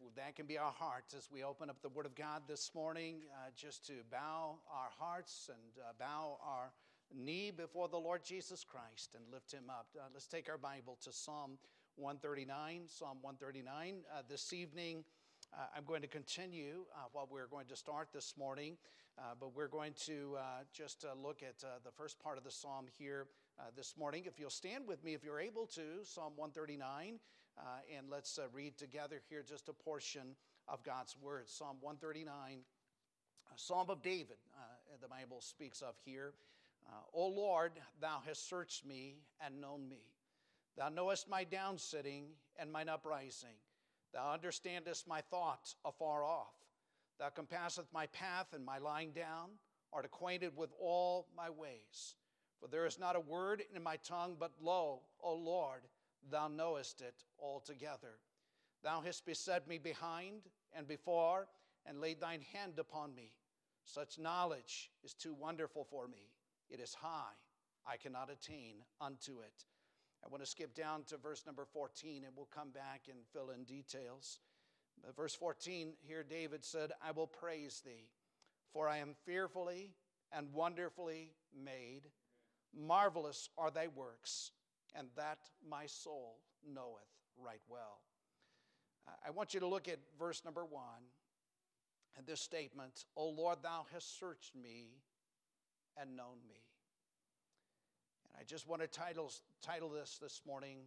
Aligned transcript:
if 0.00 0.14
that 0.16 0.36
can 0.36 0.46
be 0.46 0.58
our 0.58 0.72
hearts 0.72 1.14
as 1.14 1.28
we 1.30 1.42
open 1.42 1.68
up 1.70 1.80
the 1.82 1.88
Word 1.88 2.06
of 2.06 2.14
God 2.14 2.42
this 2.48 2.70
morning, 2.74 3.22
uh, 3.32 3.50
just 3.56 3.86
to 3.86 3.94
bow 4.10 4.56
our 4.70 4.88
hearts 4.98 5.48
and 5.48 5.84
uh, 5.84 5.92
bow 5.98 6.38
our 6.44 6.72
knee 7.14 7.50
before 7.50 7.88
the 7.88 7.98
Lord 7.98 8.22
Jesus 8.24 8.64
Christ 8.64 9.14
and 9.14 9.24
lift 9.32 9.52
Him 9.52 9.64
up. 9.68 9.86
Uh, 9.96 10.04
let's 10.12 10.26
take 10.26 10.48
our 10.48 10.58
Bible 10.58 10.98
to 11.02 11.12
Psalm 11.12 11.58
139. 11.96 12.82
Psalm 12.86 13.18
139. 13.20 13.96
Uh, 14.10 14.22
this 14.28 14.52
evening, 14.52 15.04
uh, 15.52 15.66
I'm 15.76 15.84
going 15.84 16.02
to 16.02 16.08
continue 16.08 16.84
uh, 16.94 17.08
what 17.12 17.30
we're 17.30 17.46
going 17.46 17.66
to 17.66 17.76
start 17.76 18.08
this 18.12 18.34
morning, 18.38 18.76
but 19.38 19.54
we're 19.54 19.68
going 19.68 19.92
to 20.06 20.36
just 20.72 21.04
look 21.22 21.42
at 21.42 21.58
the 21.58 21.90
first 21.96 22.18
part 22.18 22.38
of 22.38 22.44
the 22.44 22.50
psalm 22.50 22.86
here 22.98 23.26
this 23.76 23.94
morning. 23.98 24.24
If 24.26 24.40
you'll 24.40 24.50
stand 24.50 24.86
with 24.86 25.04
me, 25.04 25.14
if 25.14 25.22
you're 25.22 25.40
able 25.40 25.66
to, 25.66 26.02
Psalm 26.02 26.32
139. 26.36 27.18
Uh, 27.58 27.62
and 27.96 28.08
let's 28.10 28.38
uh, 28.38 28.42
read 28.52 28.76
together 28.76 29.20
here 29.28 29.44
just 29.46 29.68
a 29.68 29.72
portion 29.72 30.34
of 30.68 30.82
God's 30.82 31.16
Word. 31.20 31.48
Psalm 31.48 31.76
139, 31.80 32.58
a 33.54 33.58
Psalm 33.58 33.90
of 33.90 34.02
David, 34.02 34.36
uh, 34.56 34.96
the 35.00 35.08
Bible 35.08 35.40
speaks 35.40 35.82
of 35.82 35.94
here. 36.04 36.32
Uh, 36.86 36.92
o 37.14 37.26
Lord, 37.28 37.72
thou 38.00 38.20
hast 38.26 38.48
searched 38.48 38.86
me 38.86 39.16
and 39.44 39.60
known 39.60 39.88
me. 39.88 40.02
Thou 40.76 40.88
knowest 40.88 41.28
my 41.28 41.44
downsitting 41.44 42.24
and 42.58 42.72
mine 42.72 42.88
uprising. 42.88 43.56
Thou 44.12 44.32
understandest 44.32 45.06
my 45.06 45.20
thoughts 45.20 45.76
afar 45.84 46.24
off. 46.24 46.54
Thou 47.18 47.28
compasseth 47.28 47.86
my 47.92 48.06
path 48.06 48.48
and 48.52 48.64
my 48.64 48.78
lying 48.78 49.12
down, 49.12 49.50
art 49.92 50.04
acquainted 50.04 50.56
with 50.56 50.70
all 50.80 51.28
my 51.36 51.50
ways. 51.50 52.14
For 52.60 52.68
there 52.68 52.86
is 52.86 52.98
not 52.98 53.16
a 53.16 53.20
word 53.20 53.62
in 53.74 53.82
my 53.82 53.96
tongue, 53.96 54.36
but 54.38 54.52
lo, 54.60 55.00
O 55.22 55.34
Lord, 55.34 55.82
thou 56.30 56.48
knowest 56.48 57.00
it 57.00 57.24
altogether. 57.38 58.18
Thou 58.82 59.00
hast 59.00 59.26
beset 59.26 59.68
me 59.68 59.78
behind 59.78 60.42
and 60.72 60.86
before, 60.86 61.48
and 61.86 62.00
laid 62.00 62.20
thine 62.20 62.42
hand 62.52 62.78
upon 62.78 63.14
me. 63.14 63.32
Such 63.84 64.18
knowledge 64.18 64.90
is 65.02 65.14
too 65.14 65.34
wonderful 65.34 65.84
for 65.84 66.06
me. 66.06 66.30
It 66.70 66.80
is 66.80 66.94
high, 66.94 67.34
I 67.86 67.96
cannot 67.96 68.30
attain 68.30 68.76
unto 69.00 69.40
it. 69.40 69.64
I 70.24 70.28
want 70.28 70.42
to 70.42 70.48
skip 70.48 70.74
down 70.74 71.02
to 71.04 71.16
verse 71.16 71.44
number 71.44 71.64
14, 71.64 72.24
and 72.24 72.36
we'll 72.36 72.48
come 72.54 72.70
back 72.70 73.02
and 73.08 73.18
fill 73.32 73.50
in 73.50 73.64
details. 73.64 74.38
But 75.04 75.16
verse 75.16 75.34
14, 75.34 75.94
here 76.00 76.22
David 76.22 76.64
said, 76.64 76.92
I 77.04 77.10
will 77.10 77.26
praise 77.26 77.82
thee, 77.84 78.08
for 78.72 78.88
I 78.88 78.98
am 78.98 79.14
fearfully 79.26 79.90
and 80.30 80.52
wonderfully 80.52 81.32
made. 81.52 82.02
Marvelous 82.72 83.50
are 83.58 83.70
thy 83.70 83.88
works 83.88 84.52
and 84.94 85.08
that 85.16 85.38
my 85.68 85.86
soul 85.86 86.38
knoweth 86.66 87.08
right 87.36 87.60
well. 87.68 88.00
I 89.26 89.30
want 89.30 89.52
you 89.54 89.60
to 89.60 89.66
look 89.66 89.88
at 89.88 89.98
verse 90.18 90.44
number 90.44 90.64
one 90.64 91.02
and 92.16 92.26
this 92.26 92.40
statement 92.40 93.04
O 93.16 93.28
Lord, 93.28 93.58
thou 93.62 93.86
hast 93.92 94.18
searched 94.18 94.54
me 94.54 95.02
and 96.00 96.16
known 96.16 96.38
me. 96.48 96.60
And 98.26 98.40
I 98.40 98.44
just 98.44 98.68
want 98.68 98.82
to 98.82 98.88
title, 98.88 99.32
title 99.60 99.88
this 99.88 100.18
this 100.20 100.40
morning 100.46 100.78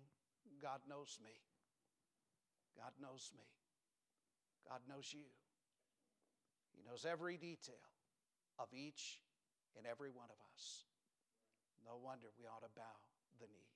God 0.62 0.80
Knows 0.90 1.20
Me. 1.24 1.32
God 2.78 2.92
knows 3.02 3.32
me. 3.36 3.44
God 4.68 4.80
knows 4.90 5.14
you. 5.14 5.26
He 6.74 6.84
knows 6.90 7.06
every 7.06 7.38
detail 7.38 7.76
of 8.60 8.68
each 8.74 9.20
and 9.78 9.86
every 9.86 10.10
one 10.10 10.30
of 10.30 10.38
us. 10.54 10.86
No 11.86 11.98
wonder 12.02 12.28
we 12.40 12.46
ought 12.48 12.64
to 12.64 12.74
bow 12.76 12.98
the 13.40 13.48
knee. 13.48 13.75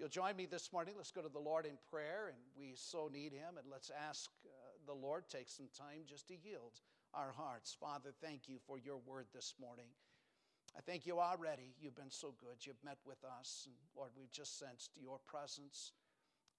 You'll 0.00 0.08
join 0.08 0.34
me 0.34 0.46
this 0.46 0.72
morning, 0.72 0.94
let's 0.96 1.10
go 1.10 1.20
to 1.20 1.28
the 1.28 1.38
Lord 1.38 1.66
in 1.66 1.76
prayer, 1.90 2.28
and 2.28 2.38
we 2.58 2.72
so 2.74 3.10
need 3.12 3.34
Him, 3.34 3.58
and 3.58 3.66
let's 3.70 3.90
ask 4.08 4.30
uh, 4.46 4.48
the 4.86 4.94
Lord 4.94 5.24
take 5.28 5.50
some 5.50 5.68
time 5.76 6.08
just 6.08 6.26
to 6.28 6.34
yield 6.42 6.80
our 7.12 7.32
hearts. 7.36 7.76
Father, 7.78 8.08
thank 8.22 8.48
you 8.48 8.56
for 8.66 8.78
your 8.78 8.96
word 9.06 9.26
this 9.34 9.52
morning. 9.60 9.92
I 10.74 10.80
thank 10.80 11.06
you 11.06 11.20
already. 11.20 11.74
You've 11.78 11.96
been 11.96 12.10
so 12.10 12.32
good. 12.40 12.64
You've 12.64 12.82
met 12.82 12.96
with 13.04 13.22
us, 13.38 13.64
and 13.66 13.74
Lord, 13.94 14.08
we've 14.16 14.32
just 14.32 14.58
sensed 14.58 14.92
your 14.98 15.18
presence. 15.26 15.92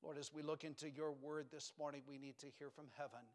Lord, 0.04 0.20
as 0.20 0.32
we 0.32 0.44
look 0.44 0.64
into 0.64 0.92
your 0.92 1.12
word 1.12 1.48
this 1.52 1.74
morning, 1.80 2.04
we 2.08 2.20
need 2.20 2.38
to 2.42 2.48
hear 2.60 2.70
from 2.70 2.90
heaven. 2.96 3.26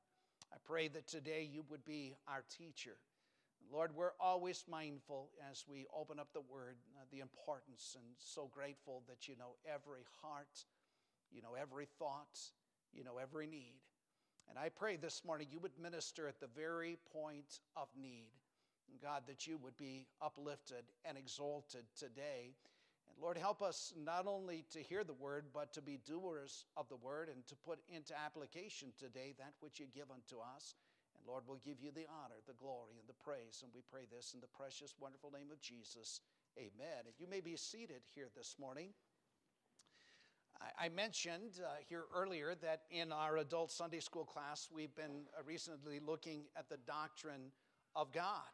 I 0.52 0.58
pray 0.64 0.86
that 0.86 1.08
today 1.08 1.50
you 1.52 1.64
would 1.68 1.84
be 1.84 2.14
our 2.28 2.44
teacher 2.56 2.94
Lord, 3.72 3.90
we're 3.94 4.16
always 4.20 4.64
mindful 4.70 5.30
as 5.50 5.64
we 5.68 5.86
open 5.94 6.18
up 6.18 6.28
the 6.32 6.40
word, 6.40 6.76
uh, 6.96 7.04
the 7.10 7.20
importance, 7.20 7.96
and 7.96 8.06
so 8.18 8.48
grateful 8.52 9.02
that 9.08 9.28
you 9.28 9.36
know 9.36 9.56
every 9.66 10.04
heart, 10.22 10.64
you 11.30 11.42
know 11.42 11.54
every 11.60 11.86
thought, 11.98 12.38
you 12.92 13.04
know 13.04 13.18
every 13.20 13.46
need. 13.46 13.74
And 14.48 14.58
I 14.58 14.68
pray 14.68 14.96
this 14.96 15.22
morning 15.24 15.48
you 15.50 15.58
would 15.60 15.78
minister 15.80 16.28
at 16.28 16.40
the 16.40 16.46
very 16.46 16.98
point 17.12 17.60
of 17.76 17.88
need. 18.00 18.30
God, 19.02 19.22
that 19.26 19.46
you 19.46 19.58
would 19.58 19.76
be 19.76 20.06
uplifted 20.22 20.84
and 21.04 21.18
exalted 21.18 21.84
today. 21.98 22.54
And 23.08 23.16
Lord, 23.20 23.36
help 23.36 23.62
us 23.62 23.92
not 23.96 24.26
only 24.26 24.64
to 24.72 24.80
hear 24.80 25.04
the 25.04 25.14
word, 25.14 25.46
but 25.52 25.72
to 25.74 25.82
be 25.82 25.98
doers 26.06 26.64
of 26.76 26.88
the 26.88 26.96
word 26.96 27.28
and 27.28 27.46
to 27.46 27.56
put 27.56 27.78
into 27.88 28.14
application 28.18 28.92
today 28.98 29.34
that 29.38 29.52
which 29.60 29.80
you 29.80 29.86
give 29.94 30.10
unto 30.10 30.40
us. 30.40 30.74
Lord, 31.26 31.42
we'll 31.46 31.60
give 31.64 31.80
you 31.80 31.90
the 31.90 32.06
honor, 32.06 32.38
the 32.46 32.54
glory, 32.54 32.94
and 32.98 33.08
the 33.08 33.24
praise. 33.24 33.62
And 33.62 33.72
we 33.74 33.82
pray 33.90 34.06
this 34.10 34.32
in 34.34 34.40
the 34.40 34.46
precious, 34.46 34.94
wonderful 35.00 35.30
name 35.30 35.50
of 35.50 35.60
Jesus. 35.60 36.20
Amen. 36.56 37.04
And 37.04 37.14
you 37.18 37.26
may 37.28 37.40
be 37.40 37.56
seated 37.56 38.02
here 38.14 38.28
this 38.36 38.56
morning. 38.60 38.90
I 40.78 40.88
mentioned 40.88 41.60
uh, 41.62 41.68
here 41.86 42.04
earlier 42.14 42.54
that 42.62 42.82
in 42.90 43.12
our 43.12 43.38
adult 43.38 43.70
Sunday 43.70 44.00
school 44.00 44.24
class, 44.24 44.68
we've 44.72 44.94
been 44.94 45.26
uh, 45.36 45.42
recently 45.44 46.00
looking 46.00 46.44
at 46.56 46.68
the 46.68 46.78
doctrine 46.86 47.52
of 47.94 48.10
God. 48.12 48.48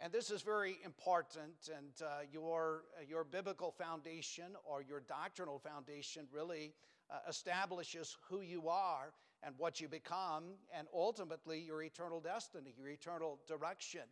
And 0.00 0.12
this 0.12 0.30
is 0.30 0.42
very 0.42 0.78
important, 0.84 1.70
and 1.74 2.06
uh, 2.06 2.22
your, 2.30 2.82
uh, 2.98 3.04
your 3.08 3.24
biblical 3.24 3.70
foundation 3.70 4.56
or 4.64 4.82
your 4.82 5.00
doctrinal 5.00 5.58
foundation 5.58 6.26
really 6.32 6.74
uh, 7.08 7.18
establishes 7.28 8.16
who 8.28 8.40
you 8.40 8.68
are 8.68 9.12
and 9.42 9.54
what 9.58 9.80
you 9.80 9.88
become, 9.88 10.44
and 10.76 10.86
ultimately 10.94 11.60
your 11.60 11.82
eternal 11.82 12.20
destiny, 12.20 12.74
your 12.78 12.88
eternal 12.88 13.38
direction. 13.46 14.02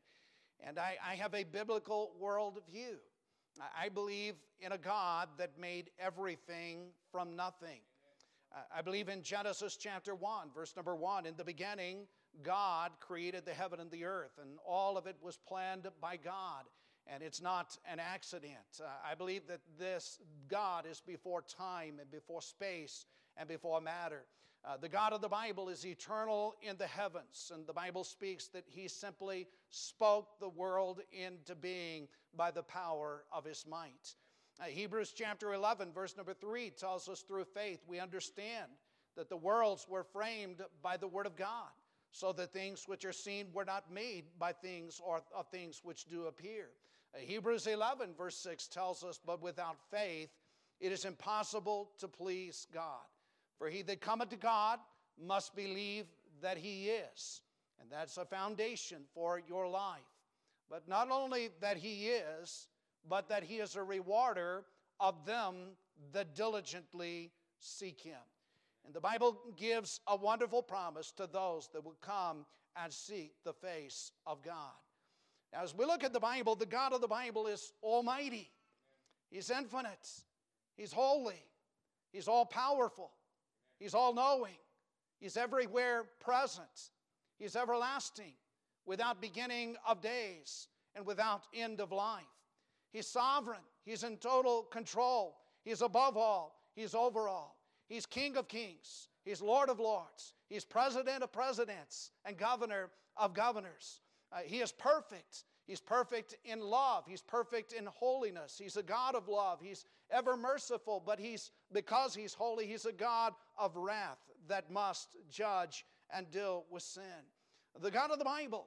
And 0.67 0.79
I, 0.79 0.97
I 1.07 1.15
have 1.15 1.35
a 1.35 1.45
biblical 1.45 2.13
worldview. 2.23 2.97
I 3.79 3.89
believe 3.89 4.35
in 4.61 4.73
a 4.73 4.79
God 4.79 5.29
that 5.39 5.59
made 5.59 5.91
everything 5.99 6.89
from 7.11 7.37
nothing. 7.37 7.81
I 8.75 8.83
believe 8.83 9.09
in 9.09 9.23
Genesis 9.23 9.77
chapter 9.77 10.15
1, 10.15 10.49
verse 10.55 10.75
number 10.75 10.97
1. 10.97 11.25
In 11.25 11.35
the 11.37 11.45
beginning, 11.45 12.07
God 12.43 12.91
created 12.99 13.45
the 13.45 13.53
heaven 13.53 13.79
and 13.79 13.91
the 13.91 14.05
earth, 14.05 14.39
and 14.41 14.59
all 14.67 14.99
of 14.99 15.07
it 15.07 15.17
was 15.23 15.37
planned 15.37 15.87
by 16.01 16.17
God, 16.17 16.65
and 17.07 17.23
it's 17.23 17.41
not 17.41 17.77
an 17.91 18.01
accident. 18.01 18.81
Uh, 18.81 18.89
I 19.09 19.15
believe 19.15 19.47
that 19.47 19.61
this 19.79 20.19
God 20.49 20.85
is 20.91 21.01
before 21.01 21.43
time 21.43 21.99
and 22.01 22.11
before 22.11 22.43
space 22.43 23.07
and 23.37 23.49
before 23.49 23.81
matter. 23.81 24.25
Uh, 24.63 24.77
the 24.77 24.89
God 24.89 25.15
of 25.15 25.23
the 25.23 25.29
Bible 25.29 25.71
is 25.71 25.87
eternal 25.87 26.55
in 26.61 26.77
the 26.77 26.87
heavens, 26.87 27.51
and 27.55 27.67
the 27.67 27.73
Bible 27.73 28.05
speaks 28.05 28.49
that 28.49 28.65
he 28.67 28.89
simply 28.89 29.47
spoke 29.71 30.39
the 30.39 30.51
world 30.51 31.01
into 31.13 31.55
being 31.55 32.09
by 32.37 32.51
the 32.51 32.63
power 32.63 33.25
of 33.33 33.45
his 33.45 33.67
might. 33.67 34.15
Uh, 34.61 34.65
Hebrews 34.65 35.15
chapter 35.17 35.55
11, 35.55 35.93
verse 35.93 36.15
number 36.15 36.35
3 36.35 36.71
tells 36.71 37.09
us 37.09 37.21
through 37.21 37.45
faith 37.45 37.81
we 37.87 37.99
understand 37.99 38.67
that 39.17 39.31
the 39.31 39.37
worlds 39.37 39.87
were 39.89 40.05
framed 40.05 40.63
by 40.83 40.99
the 40.99 41.09
word 41.09 41.27
of 41.27 41.37
God, 41.37 41.71
so 42.13 42.31
that 42.33 42.53
things 42.53 42.87
which 42.87 43.07
are 43.07 43.13
seen 43.13 43.47
were 43.55 43.65
not 43.65 43.91
made 43.91 44.25
by 44.39 44.53
things 44.53 45.01
or 45.03 45.23
of 45.35 45.49
things 45.49 45.81
which 45.83 46.05
do 46.05 46.27
appear. 46.27 46.67
Uh, 47.15 47.19
Hebrews 47.21 47.67
11, 47.67 48.11
verse 48.15 48.37
6 48.37 48.69
tells 48.69 49.03
us, 49.05 49.19
But 49.25 49.41
without 49.41 49.79
faith 49.91 50.29
it 50.81 50.93
is 50.93 51.07
impossible 51.07 51.93
to 51.99 52.09
please 52.09 52.67
God. 52.73 53.07
For 53.61 53.69
he 53.69 53.83
that 53.83 54.01
cometh 54.01 54.31
to 54.31 54.37
God 54.37 54.79
must 55.23 55.55
believe 55.55 56.07
that 56.41 56.57
he 56.57 56.89
is. 56.89 57.43
And 57.79 57.91
that's 57.91 58.17
a 58.17 58.25
foundation 58.25 59.03
for 59.15 59.39
your 59.47 59.69
life. 59.69 60.01
But 60.71 60.89
not 60.89 61.11
only 61.11 61.51
that 61.61 61.77
he 61.77 62.09
is, 62.09 62.69
but 63.07 63.29
that 63.29 63.43
he 63.43 63.57
is 63.57 63.77
a 63.77 63.83
rewarder 63.83 64.65
of 64.99 65.27
them 65.27 65.77
that 66.13 66.35
diligently 66.35 67.33
seek 67.59 68.01
him. 68.01 68.23
And 68.87 68.95
the 68.95 69.01
Bible 69.01 69.39
gives 69.59 70.01
a 70.07 70.17
wonderful 70.17 70.63
promise 70.63 71.13
to 71.13 71.27
those 71.27 71.69
that 71.75 71.85
will 71.85 71.99
come 72.01 72.47
and 72.83 72.91
seek 72.91 73.35
the 73.45 73.53
face 73.53 74.13
of 74.27 74.43
God. 74.43 74.73
Now, 75.53 75.65
as 75.65 75.75
we 75.75 75.85
look 75.85 76.03
at 76.03 76.15
the 76.15 76.21
Bible, 76.21 76.55
the 76.55 76.65
God 76.65 76.95
of 76.95 77.03
the 77.03 77.09
Bible 77.09 77.47
is 77.47 77.75
almighty, 77.83 78.51
He's 79.31 79.51
infinite, 79.51 80.09
He's 80.79 80.93
holy, 80.93 81.45
He's 82.11 82.27
all 82.27 82.47
powerful. 82.47 83.11
He's 83.81 83.95
all 83.95 84.15
knowing, 84.15 84.55
He's 85.19 85.37
everywhere 85.37 86.05
present, 86.21 86.91
He's 87.39 87.57
everlasting, 87.57 88.35
without 88.87 89.21
beginning 89.21 89.75
of 89.87 90.01
days 90.01 90.69
and 90.95 91.05
without 91.05 91.43
end 91.53 91.81
of 91.81 91.91
life. 91.91 92.23
He's 92.93 93.09
sovereign, 93.09 93.65
He's 93.85 94.05
in 94.05 94.19
total 94.19 94.63
control, 94.63 95.39
He's 95.65 95.83
above 95.83 96.17
all, 96.17 96.61
He's 96.77 96.95
over 96.95 97.29
all. 97.29 97.57
He's 97.89 98.07
King 98.07 98.37
of 98.37 98.47
kings, 98.47 99.09
He's 99.25 99.43
Lord 99.43 99.69
of 99.69 99.81
lords. 99.81 100.35
He's 100.49 100.65
president 100.65 101.23
of 101.23 101.33
presidents 101.33 102.11
and 102.25 102.37
governor 102.37 102.91
of 103.17 103.35
governors. 103.35 104.01
Uh, 104.33 104.39
he 104.45 104.59
is 104.59 104.73
perfect. 104.73 105.45
He's 105.67 105.81
perfect 105.81 106.37
in 106.45 106.61
love. 106.61 107.05
He's 107.07 107.23
perfect 107.23 107.73
in 107.73 107.87
holiness. 107.87 108.61
He's 108.61 108.77
a 108.77 108.83
God 108.83 109.15
of 109.15 109.29
love. 109.29 109.61
He's 109.63 109.85
ever 110.11 110.37
merciful, 110.37 111.01
but 111.05 111.21
he's 111.21 111.53
because 111.73 112.15
he's 112.15 112.35
holy, 112.35 112.67
he's 112.67 112.87
a 112.87 112.93
God 112.93 113.33
of 113.61 113.77
wrath 113.77 114.19
that 114.49 114.71
must 114.71 115.09
judge 115.31 115.85
and 116.13 116.31
deal 116.31 116.65
with 116.71 116.83
sin. 116.83 117.03
The 117.81 117.91
God 117.91 118.11
of 118.11 118.19
the 118.19 118.25
Bible 118.25 118.67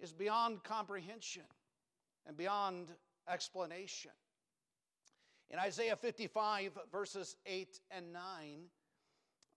is 0.00 0.12
beyond 0.12 0.62
comprehension 0.62 1.42
and 2.26 2.36
beyond 2.36 2.92
explanation. 3.30 4.12
In 5.50 5.58
Isaiah 5.58 5.96
55, 5.96 6.78
verses 6.92 7.36
8 7.44 7.80
and 7.90 8.12
9, 8.12 8.22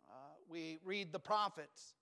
uh, 0.10 0.14
we 0.50 0.80
read 0.84 1.12
the 1.12 1.20
prophets. 1.20 1.96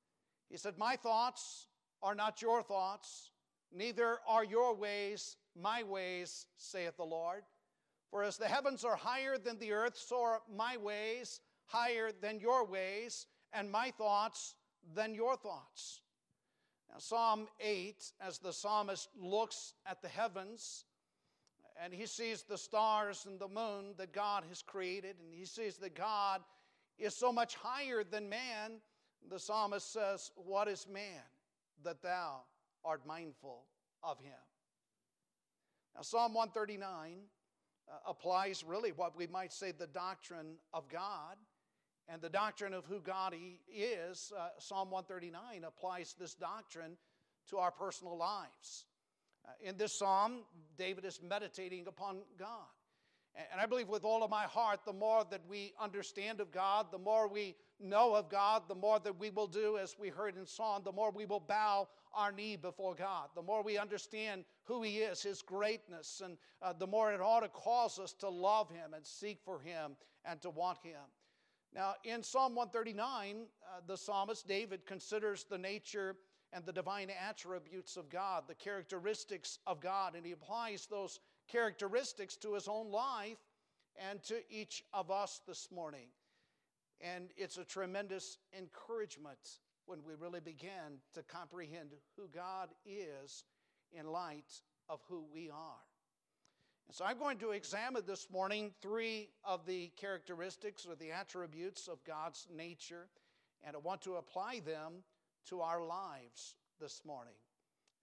He 0.50 0.58
said, 0.58 0.78
My 0.78 0.96
thoughts 0.96 1.68
are 2.02 2.16
not 2.16 2.42
your 2.42 2.64
thoughts, 2.64 3.32
neither 3.72 4.20
are 4.28 4.44
your 4.44 4.74
ways 4.74 5.36
my 5.62 5.84
ways, 5.84 6.46
saith 6.58 6.98
the 6.98 7.04
Lord. 7.04 7.44
For 8.12 8.24
as 8.24 8.38
the 8.38 8.48
heavens 8.48 8.84
are 8.84 8.96
higher 8.96 9.38
than 9.38 9.60
the 9.60 9.72
earth, 9.72 9.98
so 9.98 10.22
are 10.22 10.42
my 10.56 10.78
ways 10.78 11.42
higher 11.70 12.12
than 12.22 12.40
your 12.40 12.66
ways, 12.66 13.28
and 13.54 13.72
my 13.72 13.92
thoughts 13.92 14.56
than 14.96 15.14
your 15.14 15.36
thoughts. 15.38 16.02
Now, 16.92 16.98
Psalm 16.98 17.48
8, 17.60 18.12
as 18.20 18.40
the 18.40 18.52
psalmist 18.52 19.10
looks 19.20 19.74
at 19.86 20.02
the 20.02 20.08
heavens, 20.08 20.86
and 21.82 21.94
he 21.94 22.06
sees 22.06 22.44
the 22.44 22.58
stars 22.58 23.26
and 23.28 23.40
the 23.40 23.48
moon 23.48 23.94
that 23.98 24.12
God 24.12 24.44
has 24.50 24.62
created, 24.62 25.16
and 25.24 25.34
he 25.34 25.46
sees 25.46 25.78
that 25.78 25.96
God 25.96 26.42
is 26.98 27.16
so 27.16 27.32
much 27.32 27.56
higher 27.56 28.04
than 28.04 28.28
man, 28.28 28.82
the 29.30 29.40
psalmist 29.40 29.94
says, 29.94 30.32
What 30.36 30.68
is 30.68 30.88
man 30.92 31.22
that 31.84 32.02
thou 32.02 32.42
art 32.84 33.06
mindful 33.06 33.66
of 34.04 34.20
him? 34.20 34.34
Now, 35.96 36.02
Psalm 36.02 36.34
139 36.34 37.20
uh, 37.88 37.98
applies 38.08 38.64
really 38.64 38.92
what 38.92 39.16
we 39.16 39.28
might 39.28 39.54
say 39.54 39.72
the 39.72 39.88
doctrine 39.88 40.56
of 40.74 40.90
God 40.90 41.38
and 42.12 42.22
the 42.22 42.30
doctrine 42.30 42.74
of 42.74 42.86
who 42.86 43.00
God 43.00 43.36
is. 43.74 44.32
Uh, 44.36 44.50
Psalm 44.58 44.90
139 44.92 45.64
applies 45.64 46.16
this 46.20 46.34
doctrine 46.34 46.98
to 47.50 47.58
our 47.58 47.72
personal 47.72 48.18
lives. 48.18 48.86
Uh, 49.46 49.52
in 49.62 49.78
this 49.78 49.98
psalm, 49.98 50.40
David 50.78 51.06
is 51.06 51.20
meditating 51.22 51.88
upon 51.88 52.22
God. 52.38 52.68
And 53.52 53.62
I 53.62 53.68
believe 53.68 53.88
with 53.88 54.04
all 54.04 54.24
of 54.24 54.32
my 54.32 54.44
heart, 54.44 54.82
the 54.86 54.94
more 54.94 55.24
that 55.30 55.42
we 55.48 55.74
understand 55.80 56.42
of 56.42 56.52
God, 56.52 56.88
the 56.92 56.98
more 56.98 57.28
we 57.28 57.56
know 57.80 58.16
of 58.16 58.30
God, 58.30 58.64
the 58.68 58.76
more 58.76 59.00
that 59.00 59.18
we 59.20 59.30
will 59.30 59.48
do, 59.48 59.78
as 59.78 59.96
we 59.98 60.10
heard 60.10 60.36
in 60.36 60.46
Psalm, 60.46 60.82
the 60.84 60.92
more 60.92 61.12
we 61.12 61.26
will 61.26 61.40
bow 61.40 61.88
our 62.14 62.32
knee 62.32 62.56
before 62.56 62.96
God, 62.96 63.30
the 63.36 63.42
more 63.42 63.64
we 63.64 63.78
understand 63.78 64.44
who 64.66 64.82
He 64.82 64.98
is, 64.98 65.22
His 65.22 65.42
greatness, 65.42 66.22
and 66.24 66.38
uh, 66.62 66.74
the 66.74 66.88
more 66.88 67.14
it 67.14 67.22
ought 67.22 67.42
to 67.42 67.50
cause 67.50 68.00
us 68.00 68.14
to 68.14 68.30
love 68.30 68.70
Him 68.72 68.94
and 68.94 69.06
seek 69.06 69.40
for 69.46 69.60
Him 69.60 69.96
and 70.26 70.42
to 70.42 70.50
want 70.50 70.80
Him. 70.84 71.00
Now, 71.74 71.94
in 72.04 72.24
Psalm 72.24 72.56
139, 72.56 73.46
uh, 73.46 73.82
the 73.86 73.98
psalmist 73.98 74.48
David 74.48 74.86
considers 74.86 75.44
the 75.44 75.58
nature 75.58 76.16
and 76.52 76.66
the 76.66 76.74
divine 76.74 77.10
attributes 77.12 77.96
of 77.96 78.10
God, 78.10 78.44
the 78.48 78.56
characteristics 78.56 79.60
of 79.68 79.80
God, 79.80 80.16
and 80.16 80.26
he 80.26 80.32
applies 80.32 80.88
those 80.88 81.20
characteristics 81.48 82.36
to 82.38 82.56
his 82.56 82.68
own 82.68 82.92
life 82.92 83.38
and 83.96 84.24
to 84.24 84.40
each 84.50 84.84
of 84.94 85.12
us 85.12 85.42
this 85.48 85.70
morning. 85.72 86.08
And 87.02 87.30
it's 87.38 87.58
a 87.58 87.64
tremendous 87.64 88.40
encouragement 88.58 89.60
when 89.86 90.00
we 90.04 90.14
really 90.16 90.40
begin 90.40 91.00
to 91.14 91.24
comprehend 91.24 91.92
who 92.16 92.28
God 92.34 92.70
is 92.86 93.44
in 93.92 94.08
light 94.08 94.62
of 94.90 95.02
who 95.08 95.24
we 95.32 95.50
are. 95.50 95.89
And 96.90 96.96
so 96.96 97.06
I'm 97.06 97.20
going 97.20 97.38
to 97.38 97.52
examine 97.52 98.02
this 98.08 98.28
morning 98.32 98.72
three 98.82 99.30
of 99.44 99.64
the 99.68 99.92
characteristics 99.96 100.88
or 100.90 100.96
the 100.96 101.12
attributes 101.12 101.88
of 101.88 102.04
God's 102.04 102.48
nature, 102.52 103.10
and 103.64 103.76
I 103.76 103.80
want 103.80 104.02
to 104.02 104.16
apply 104.16 104.62
them 104.66 105.04
to 105.50 105.62
our 105.62 105.86
lives 105.86 106.56
this 106.82 107.04
morning. 107.06 107.36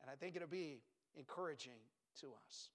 And 0.01 0.09
I 0.09 0.15
think 0.15 0.37
it'll 0.37 0.47
be 0.47 0.83
encouraging 1.17 1.81
to 2.21 2.29
us. 2.47 2.69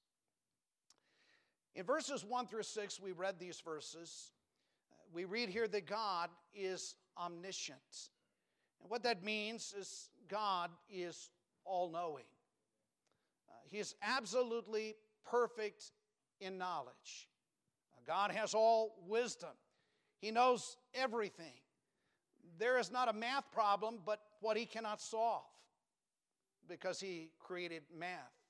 In 1.75 1.85
verses 1.85 2.25
1 2.25 2.47
through 2.47 2.63
6, 2.63 2.99
we 2.99 3.13
read 3.13 3.39
these 3.39 3.61
verses. 3.61 4.33
We 5.13 5.23
read 5.23 5.47
here 5.47 5.69
that 5.69 5.87
God 5.87 6.29
is 6.53 6.95
omniscient. 7.17 8.09
And 8.81 8.89
what 8.89 9.03
that 9.03 9.23
means 9.23 9.73
is 9.79 10.09
God 10.27 10.71
is 10.89 11.29
all 11.63 11.89
knowing. 11.89 12.25
Uh, 13.49 13.53
he 13.69 13.77
is 13.77 13.95
absolutely 14.03 14.97
perfect 15.23 15.93
in 16.41 16.57
knowledge. 16.57 17.29
God 18.05 18.31
has 18.31 18.53
all 18.53 18.95
wisdom, 19.07 19.51
He 20.19 20.31
knows 20.31 20.77
everything. 20.93 21.53
There 22.57 22.77
is 22.77 22.91
not 22.91 23.07
a 23.07 23.13
math 23.13 23.51
problem 23.51 23.99
but 24.05 24.19
what 24.41 24.57
He 24.57 24.65
cannot 24.65 25.01
solve 25.01 25.43
because 26.67 26.99
He 26.99 27.31
created 27.39 27.83
math. 27.97 28.41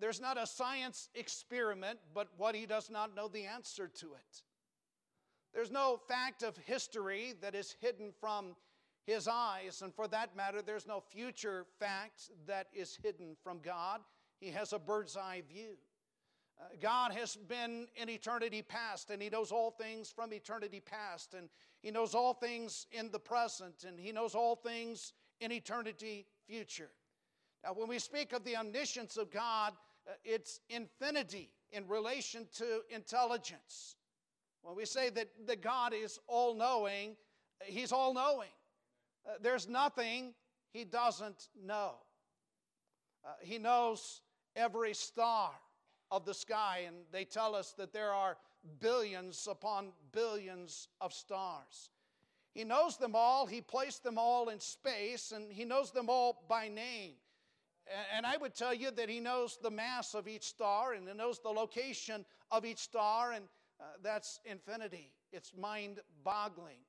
There's 0.00 0.20
not 0.20 0.40
a 0.40 0.46
science 0.46 1.08
experiment, 1.14 1.98
but 2.14 2.28
what 2.36 2.54
he 2.54 2.66
does 2.66 2.90
not 2.90 3.14
know 3.14 3.28
the 3.28 3.44
answer 3.44 3.88
to 3.88 4.06
it. 4.14 4.42
There's 5.54 5.70
no 5.70 5.98
fact 6.08 6.42
of 6.42 6.56
history 6.56 7.34
that 7.40 7.54
is 7.54 7.74
hidden 7.80 8.12
from 8.20 8.54
his 9.06 9.26
eyes, 9.26 9.80
and 9.82 9.94
for 9.94 10.06
that 10.08 10.36
matter, 10.36 10.60
there's 10.60 10.86
no 10.86 11.00
future 11.00 11.64
fact 11.80 12.30
that 12.46 12.68
is 12.72 12.98
hidden 13.02 13.36
from 13.42 13.60
God. 13.60 14.00
He 14.40 14.50
has 14.50 14.72
a 14.72 14.78
bird's 14.78 15.16
eye 15.16 15.42
view. 15.48 15.76
Uh, 16.60 16.64
God 16.80 17.12
has 17.12 17.36
been 17.36 17.86
in 17.96 18.08
eternity 18.08 18.62
past, 18.62 19.10
and 19.10 19.22
He 19.22 19.28
knows 19.28 19.52
all 19.52 19.70
things 19.70 20.10
from 20.10 20.32
eternity 20.32 20.80
past, 20.80 21.34
and 21.34 21.48
He 21.80 21.90
knows 21.90 22.14
all 22.14 22.34
things 22.34 22.86
in 22.90 23.10
the 23.10 23.18
present, 23.18 23.84
and 23.86 23.98
He 23.98 24.12
knows 24.12 24.34
all 24.34 24.56
things 24.56 25.12
in 25.40 25.52
eternity 25.52 26.26
future. 26.46 26.90
Now, 27.64 27.74
when 27.74 27.88
we 27.88 27.98
speak 27.98 28.32
of 28.32 28.44
the 28.44 28.56
omniscience 28.56 29.16
of 29.16 29.30
God, 29.30 29.74
uh, 30.08 30.12
it's 30.24 30.60
infinity 30.68 31.50
in 31.70 31.86
relation 31.86 32.46
to 32.56 32.80
intelligence. 32.90 33.96
When 34.62 34.74
we 34.74 34.84
say 34.84 35.10
that, 35.10 35.28
that 35.46 35.62
God 35.62 35.92
is 35.94 36.18
all 36.26 36.54
knowing, 36.54 37.16
He's 37.64 37.92
all 37.92 38.14
knowing. 38.14 38.50
Uh, 39.28 39.34
there's 39.40 39.68
nothing 39.68 40.34
He 40.72 40.84
doesn't 40.84 41.48
know. 41.64 41.94
Uh, 43.24 43.32
he 43.40 43.58
knows 43.58 44.22
every 44.56 44.94
star 44.94 45.50
of 46.10 46.24
the 46.24 46.34
sky, 46.34 46.84
and 46.86 46.96
they 47.12 47.24
tell 47.24 47.54
us 47.54 47.72
that 47.72 47.92
there 47.92 48.12
are 48.12 48.36
billions 48.80 49.46
upon 49.50 49.92
billions 50.12 50.88
of 51.00 51.12
stars. 51.12 51.90
He 52.54 52.64
knows 52.64 52.96
them 52.96 53.12
all, 53.14 53.46
He 53.46 53.60
placed 53.60 54.02
them 54.02 54.18
all 54.18 54.48
in 54.48 54.60
space, 54.60 55.32
and 55.32 55.52
He 55.52 55.64
knows 55.64 55.90
them 55.90 56.08
all 56.08 56.44
by 56.48 56.68
name. 56.68 57.14
And 58.14 58.26
I 58.26 58.36
would 58.36 58.54
tell 58.54 58.74
you 58.74 58.90
that 58.90 59.08
he 59.08 59.20
knows 59.20 59.58
the 59.62 59.70
mass 59.70 60.14
of 60.14 60.28
each 60.28 60.44
star 60.44 60.92
and 60.92 61.08
he 61.08 61.14
knows 61.14 61.38
the 61.38 61.48
location 61.48 62.24
of 62.50 62.64
each 62.64 62.78
star, 62.78 63.32
and 63.32 63.44
uh, 63.80 63.84
that's 64.02 64.40
infinity. 64.44 65.12
It's 65.32 65.52
mind 65.56 66.00
boggling 66.24 66.80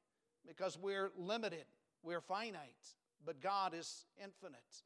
because 0.48 0.78
we're 0.78 1.12
limited, 1.18 1.66
we're 2.04 2.22
finite, 2.22 2.96
but 3.26 3.42
God 3.42 3.74
is 3.74 4.06
infinite. 4.22 4.84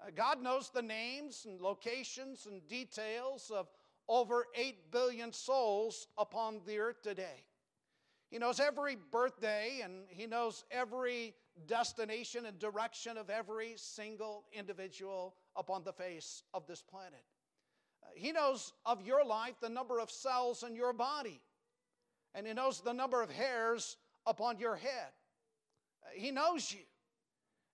Uh, 0.00 0.10
God 0.14 0.42
knows 0.42 0.70
the 0.70 0.82
names 0.82 1.46
and 1.48 1.60
locations 1.60 2.46
and 2.46 2.66
details 2.68 3.50
of 3.54 3.68
over 4.08 4.46
8 4.54 4.90
billion 4.90 5.32
souls 5.32 6.08
upon 6.18 6.60
the 6.66 6.78
earth 6.78 7.02
today. 7.02 7.44
He 8.30 8.38
knows 8.38 8.60
every 8.60 8.96
birthday 9.10 9.80
and 9.82 10.04
he 10.08 10.26
knows 10.26 10.64
every 10.70 11.34
destination 11.66 12.46
and 12.46 12.58
direction 12.58 13.18
of 13.18 13.28
every 13.28 13.74
single 13.76 14.44
individual 14.52 15.34
upon 15.56 15.84
the 15.84 15.92
face 15.92 16.42
of 16.54 16.66
this 16.66 16.82
planet. 16.82 17.24
Uh, 18.02 18.06
he 18.14 18.32
knows 18.32 18.72
of 18.86 19.04
your 19.06 19.24
life 19.24 19.54
the 19.60 19.68
number 19.68 19.98
of 19.98 20.10
cells 20.10 20.62
in 20.62 20.74
your 20.74 20.92
body, 20.92 21.40
and 22.34 22.46
He 22.46 22.52
knows 22.52 22.80
the 22.80 22.92
number 22.92 23.22
of 23.22 23.30
hairs 23.30 23.96
upon 24.26 24.58
your 24.58 24.76
head. 24.76 25.12
Uh, 26.04 26.08
he 26.14 26.30
knows 26.30 26.72
you. 26.72 26.80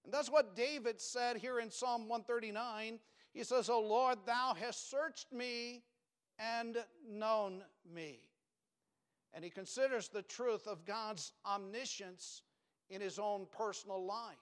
And 0.07 0.15
that's 0.15 0.31
what 0.31 0.55
David 0.55 1.01
said 1.01 1.37
here 1.37 1.59
in 1.59 1.69
Psalm 1.69 2.03
139. 2.03 3.01
He 3.35 3.43
says, 3.43 3.69
O 3.69 3.81
Lord, 3.81 4.19
thou 4.25 4.55
hast 4.57 4.89
searched 4.89 5.33
me 5.33 5.83
and 6.39 6.77
known 7.11 7.65
me. 7.93 8.21
And 9.35 9.43
he 9.43 9.51
considers 9.51 10.09
the 10.09 10.23
truth 10.23 10.69
of 10.69 10.85
God's 10.85 11.33
omniscience 11.45 12.43
in 12.89 13.01
his 13.01 13.19
own 13.19 13.49
personal 13.51 14.07
life. 14.07 14.37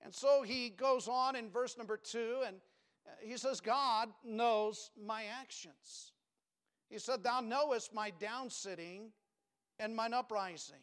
And 0.00 0.14
so 0.14 0.42
he 0.42 0.70
goes 0.70 1.08
on 1.08 1.34
in 1.34 1.50
verse 1.50 1.76
number 1.76 1.96
two, 1.96 2.44
and 2.46 2.58
uh, 3.04 3.10
he 3.20 3.36
says, 3.36 3.60
God 3.60 4.10
knows 4.24 4.92
my 5.04 5.24
actions. 5.40 6.12
He 6.88 7.00
said, 7.00 7.24
Thou 7.24 7.40
knowest 7.40 7.92
my 7.92 8.12
downsitting 8.20 9.08
and 9.80 9.96
mine 9.96 10.14
uprising. 10.14 10.76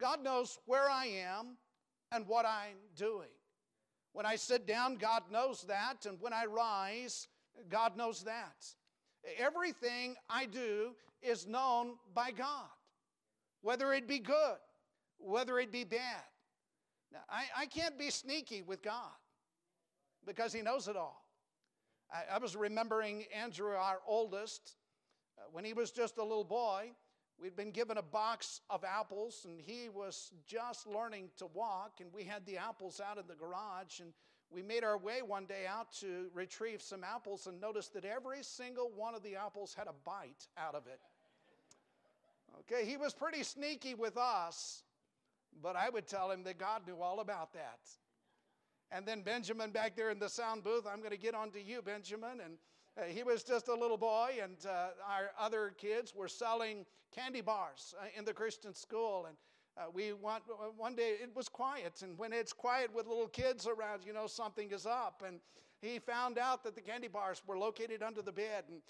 God 0.00 0.24
knows 0.24 0.58
where 0.66 0.90
I 0.90 1.06
am 1.06 1.56
and 2.12 2.26
what 2.26 2.46
I'm 2.46 2.76
doing. 2.96 3.28
When 4.12 4.26
I 4.26 4.36
sit 4.36 4.66
down, 4.66 4.96
God 4.96 5.24
knows 5.30 5.62
that. 5.62 6.06
And 6.06 6.20
when 6.20 6.32
I 6.32 6.44
rise, 6.46 7.28
God 7.68 7.96
knows 7.96 8.22
that. 8.24 8.64
Everything 9.38 10.16
I 10.28 10.46
do 10.46 10.94
is 11.22 11.46
known 11.46 11.94
by 12.14 12.30
God, 12.30 12.68
whether 13.62 13.92
it 13.92 14.06
be 14.06 14.18
good, 14.18 14.56
whether 15.18 15.58
it 15.58 15.72
be 15.72 15.84
bad. 15.84 16.22
Now, 17.12 17.20
I, 17.30 17.44
I 17.56 17.66
can't 17.66 17.98
be 17.98 18.10
sneaky 18.10 18.62
with 18.62 18.82
God 18.82 19.12
because 20.26 20.52
He 20.52 20.62
knows 20.62 20.88
it 20.88 20.96
all. 20.96 21.24
I, 22.12 22.36
I 22.36 22.38
was 22.38 22.54
remembering 22.54 23.24
Andrew, 23.34 23.72
our 23.72 24.00
oldest, 24.06 24.76
uh, 25.38 25.42
when 25.52 25.64
he 25.64 25.72
was 25.72 25.90
just 25.90 26.18
a 26.18 26.22
little 26.22 26.44
boy. 26.44 26.92
We'd 27.40 27.56
been 27.56 27.72
given 27.72 27.98
a 27.98 28.02
box 28.02 28.60
of 28.70 28.84
apples, 28.84 29.44
and 29.48 29.60
he 29.60 29.88
was 29.88 30.32
just 30.46 30.86
learning 30.86 31.30
to 31.38 31.46
walk. 31.46 32.00
And 32.00 32.12
we 32.12 32.24
had 32.24 32.46
the 32.46 32.58
apples 32.58 33.00
out 33.00 33.18
in 33.18 33.26
the 33.26 33.34
garage, 33.34 34.00
and 34.00 34.12
we 34.50 34.62
made 34.62 34.84
our 34.84 34.96
way 34.96 35.20
one 35.20 35.46
day 35.46 35.66
out 35.68 35.92
to 36.00 36.28
retrieve 36.32 36.80
some 36.80 37.02
apples 37.02 37.46
and 37.46 37.60
noticed 37.60 37.92
that 37.94 38.04
every 38.04 38.42
single 38.42 38.90
one 38.94 39.14
of 39.14 39.22
the 39.22 39.36
apples 39.36 39.74
had 39.74 39.88
a 39.88 39.94
bite 40.04 40.46
out 40.56 40.74
of 40.74 40.86
it. 40.86 41.00
Okay, 42.60 42.88
he 42.88 42.96
was 42.96 43.12
pretty 43.12 43.42
sneaky 43.42 43.94
with 43.94 44.16
us, 44.16 44.84
but 45.60 45.74
I 45.74 45.90
would 45.90 46.06
tell 46.06 46.30
him 46.30 46.44
that 46.44 46.58
God 46.58 46.82
knew 46.86 47.00
all 47.00 47.20
about 47.20 47.52
that. 47.54 47.80
And 48.92 49.04
then 49.06 49.22
Benjamin 49.22 49.70
back 49.70 49.96
there 49.96 50.10
in 50.10 50.20
the 50.20 50.28
sound 50.28 50.62
booth, 50.62 50.86
I'm 50.86 51.00
going 51.00 51.10
to 51.10 51.18
get 51.18 51.34
on 51.34 51.50
to 51.50 51.60
you, 51.60 51.82
Benjamin. 51.82 52.40
And 52.44 52.58
uh, 52.96 53.02
he 53.08 53.24
was 53.24 53.42
just 53.42 53.68
a 53.68 53.74
little 53.74 53.96
boy, 53.96 54.34
and 54.42 54.56
uh, 54.66 54.88
our 55.08 55.30
other 55.38 55.74
kids 55.76 56.14
were 56.14 56.28
selling 56.28 56.86
candy 57.12 57.40
bars 57.40 57.94
uh, 58.00 58.06
in 58.16 58.24
the 58.24 58.32
Christian 58.32 58.72
school. 58.72 59.26
And 59.26 59.36
uh, 59.76 59.90
we 59.92 60.12
want, 60.12 60.44
uh, 60.48 60.66
one 60.76 60.94
day 60.94 61.16
it 61.20 61.34
was 61.34 61.48
quiet, 61.48 62.02
and 62.02 62.16
when 62.16 62.32
it's 62.32 62.52
quiet 62.52 62.94
with 62.94 63.08
little 63.08 63.26
kids 63.26 63.66
around, 63.66 64.04
you 64.06 64.12
know 64.12 64.28
something 64.28 64.70
is 64.70 64.86
up. 64.86 65.24
And 65.26 65.40
he 65.82 65.98
found 65.98 66.38
out 66.38 66.62
that 66.62 66.76
the 66.76 66.80
candy 66.80 67.08
bars 67.08 67.42
were 67.46 67.58
located 67.58 68.00
under 68.02 68.22
the 68.22 68.32
bed, 68.32 68.64
and 68.68 68.80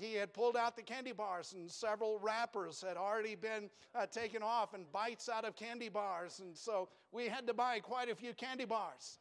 he 0.00 0.14
had 0.14 0.32
pulled 0.32 0.56
out 0.56 0.74
the 0.74 0.82
candy 0.82 1.12
bars, 1.12 1.52
and 1.52 1.70
several 1.70 2.18
wrappers 2.18 2.82
had 2.84 2.96
already 2.96 3.36
been 3.36 3.70
taken 4.10 4.42
off, 4.42 4.74
and 4.74 4.90
bites 4.90 5.28
out 5.28 5.44
of 5.44 5.54
candy 5.54 5.88
bars. 5.88 6.40
And 6.40 6.56
so 6.56 6.88
we 7.12 7.28
had 7.28 7.46
to 7.46 7.54
buy 7.54 7.78
quite 7.78 8.10
a 8.10 8.16
few 8.16 8.34
candy 8.34 8.64
bars. 8.64 9.20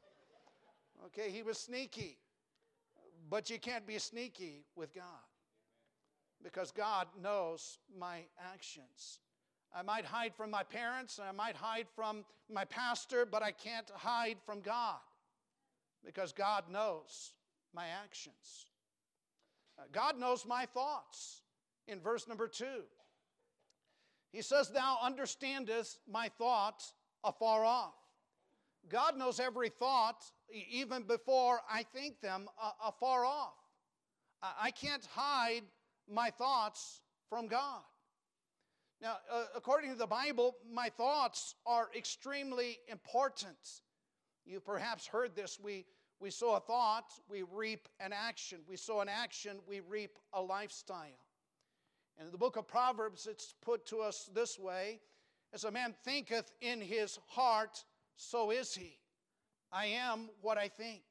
Okay, 1.06 1.30
he 1.30 1.44
was 1.44 1.60
sneaky. 1.60 2.18
But 3.30 3.50
you 3.50 3.60
can't 3.60 3.86
be 3.86 4.00
sneaky 4.00 4.66
with 4.76 4.94
God 4.94 5.04
because 6.44 6.72
God 6.72 7.08
knows 7.22 7.78
my 7.98 8.24
actions. 8.54 9.20
I 9.76 9.84
might 9.84 10.06
hide 10.06 10.34
from 10.36 10.50
my 10.50 10.64
parents, 10.64 11.20
and 11.20 11.28
I 11.28 11.32
might 11.32 11.56
hide 11.56 11.86
from 11.96 12.26
my 12.52 12.66
pastor, 12.66 13.26
but 13.26 13.44
I 13.44 13.52
can't 13.52 13.90
hide 13.94 14.38
from 14.46 14.62
God 14.62 14.98
because 16.04 16.32
God 16.32 16.64
knows 16.72 17.34
my 17.74 17.86
actions. 18.04 18.66
Uh, 19.78 19.84
God 19.92 20.18
knows 20.18 20.46
my 20.46 20.66
thoughts 20.66 21.44
in 21.88 22.00
verse 22.00 22.28
number 22.28 22.48
two. 22.48 22.84
He 24.32 24.42
says, 24.42 24.70
Thou 24.70 24.98
understandest 25.04 26.00
my 26.12 26.30
thoughts 26.30 26.94
afar 27.24 27.64
off. 27.64 27.94
God 28.88 29.18
knows 29.18 29.40
every 29.40 29.70
thought 29.70 30.24
even 30.52 31.04
before 31.04 31.62
I 31.72 31.84
think 31.84 32.22
them 32.22 32.48
afar 32.84 33.26
off. 33.26 33.54
I 34.42 34.72
can't 34.72 35.06
hide 35.14 35.64
my 36.10 36.30
thoughts 36.30 37.02
from 37.30 37.48
God. 37.48 37.82
Now, 39.02 39.18
uh, 39.32 39.46
according 39.56 39.92
to 39.92 39.98
the 39.98 40.08
Bible, 40.08 40.56
my 40.70 40.90
thoughts 40.90 41.56
are 41.66 41.90
extremely 41.96 42.80
important. 42.90 43.58
You 44.46 44.60
perhaps 44.60 45.08
heard 45.08 45.36
this. 45.36 45.58
We, 45.62 45.86
we 46.20 46.32
sow 46.32 46.56
a 46.56 46.60
thought, 46.60 47.14
we 47.30 47.44
reap 47.44 47.88
an 48.02 48.12
action. 48.12 48.60
We 48.68 48.76
sow 48.76 49.00
an 49.00 49.08
action, 49.08 49.60
we 49.68 49.80
reap 49.80 50.18
a 50.34 50.42
lifestyle. 50.42 51.26
And 52.18 52.26
in 52.26 52.32
the 52.34 52.38
book 52.38 52.58
of 52.58 52.68
Proverbs, 52.68 53.26
it's 53.26 53.56
put 53.62 53.86
to 53.88 54.00
us 54.00 54.30
this 54.34 54.60
way 54.60 55.00
As 55.54 55.64
a 55.64 55.72
man 55.72 55.96
thinketh 56.04 56.52
in 56.60 56.82
his 56.82 57.20
heart, 57.28 57.86
so 58.18 58.52
is 58.52 58.76
he. 58.76 59.00
I 59.72 59.86
am 59.88 60.30
what 60.42 60.58
I 60.58 60.68
think. 60.68 61.02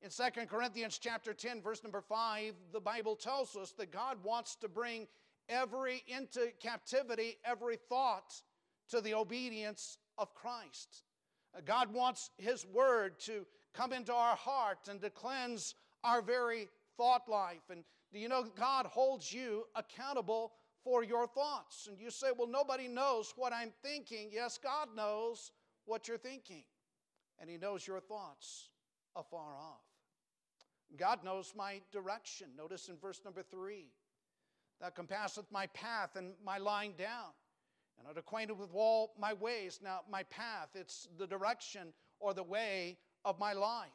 In 0.00 0.10
2 0.10 0.46
Corinthians 0.46 0.98
chapter 0.98 1.32
10 1.32 1.62
verse 1.62 1.82
number 1.82 2.00
5, 2.00 2.54
the 2.72 2.80
Bible 2.80 3.14
tells 3.14 3.56
us 3.56 3.72
that 3.72 3.92
God 3.92 4.16
wants 4.24 4.56
to 4.56 4.68
bring 4.68 5.06
every 5.48 6.02
into 6.06 6.52
captivity 6.60 7.36
every 7.44 7.76
thought 7.88 8.34
to 8.90 9.00
the 9.00 9.14
obedience 9.14 9.98
of 10.18 10.34
Christ. 10.34 11.04
Uh, 11.56 11.60
God 11.64 11.92
wants 11.92 12.30
his 12.38 12.66
word 12.66 13.18
to 13.20 13.46
come 13.74 13.92
into 13.92 14.12
our 14.12 14.36
heart 14.36 14.88
and 14.88 15.00
to 15.02 15.10
cleanse 15.10 15.74
our 16.04 16.22
very 16.22 16.68
thought 16.96 17.28
life. 17.28 17.70
And 17.70 17.84
do 18.12 18.18
you 18.18 18.28
know 18.28 18.44
God 18.56 18.86
holds 18.86 19.32
you 19.32 19.64
accountable 19.76 20.52
for 20.84 21.04
your 21.04 21.26
thoughts? 21.26 21.86
And 21.86 21.98
you 21.98 22.10
say, 22.10 22.32
"Well, 22.36 22.48
nobody 22.48 22.88
knows 22.88 23.32
what 23.36 23.52
I'm 23.52 23.72
thinking." 23.82 24.30
Yes, 24.32 24.58
God 24.58 24.94
knows 24.94 25.52
what 25.84 26.08
you're 26.08 26.18
thinking, 26.18 26.64
and 27.42 27.50
He 27.50 27.58
knows 27.58 27.86
your 27.86 28.00
thoughts 28.00 28.70
afar 29.16 29.56
off. 29.56 29.82
God 30.96 31.24
knows 31.24 31.52
my 31.56 31.80
direction. 31.90 32.46
Notice 32.56 32.88
in 32.88 32.96
verse 32.96 33.20
number 33.24 33.42
three 33.42 33.88
Thou 34.80 34.90
compasseth 34.90 35.50
my 35.50 35.66
path 35.68 36.16
and 36.16 36.34
my 36.44 36.58
lying 36.58 36.94
down, 36.96 37.30
and 37.98 38.06
art 38.06 38.16
acquainted 38.16 38.58
with 38.58 38.70
all 38.72 39.14
my 39.18 39.32
ways. 39.32 39.80
Now, 39.82 40.00
my 40.10 40.22
path, 40.24 40.68
it's 40.74 41.08
the 41.18 41.26
direction 41.26 41.92
or 42.20 42.32
the 42.32 42.42
way 42.42 42.98
of 43.24 43.38
my 43.38 43.52
life. 43.52 43.90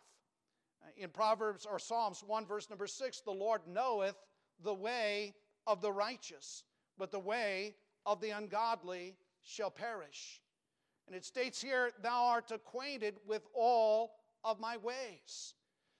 Uh, 0.83 0.87
in 0.97 1.09
Proverbs 1.09 1.65
or 1.69 1.79
Psalms 1.79 2.23
1, 2.25 2.45
verse 2.45 2.69
number 2.69 2.87
6, 2.87 3.21
the 3.21 3.31
Lord 3.31 3.61
knoweth 3.67 4.15
the 4.63 4.73
way 4.73 5.33
of 5.65 5.81
the 5.81 5.91
righteous, 5.91 6.63
but 6.97 7.11
the 7.11 7.19
way 7.19 7.75
of 8.05 8.21
the 8.21 8.29
ungodly 8.29 9.15
shall 9.43 9.71
perish. 9.71 10.41
And 11.07 11.15
it 11.15 11.25
states 11.25 11.61
here, 11.61 11.91
Thou 12.03 12.25
art 12.25 12.51
acquainted 12.51 13.15
with 13.25 13.47
all 13.53 14.11
of 14.43 14.59
my 14.59 14.77
ways. 14.77 15.53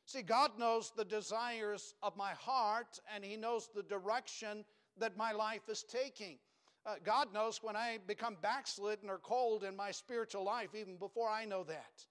See, 0.05 0.21
God 0.21 0.51
knows 0.57 0.91
the 0.95 1.05
desires 1.05 1.95
of 2.01 2.15
my 2.15 2.31
heart, 2.31 2.99
and 3.13 3.23
He 3.23 3.35
knows 3.35 3.69
the 3.73 3.83
direction 3.83 4.63
that 4.99 5.17
my 5.17 5.31
life 5.31 5.67
is 5.69 5.83
taking. 5.83 6.37
Uh, 6.85 6.95
God 7.03 7.33
knows 7.33 7.61
when 7.61 7.75
I 7.75 7.99
become 8.07 8.37
backslidden 8.41 9.09
or 9.09 9.17
cold 9.17 9.63
in 9.63 9.75
my 9.75 9.91
spiritual 9.91 10.43
life, 10.43 10.69
even 10.73 10.95
before 10.95 11.29
I 11.29 11.43
know 11.43 11.63
that. 11.65 12.05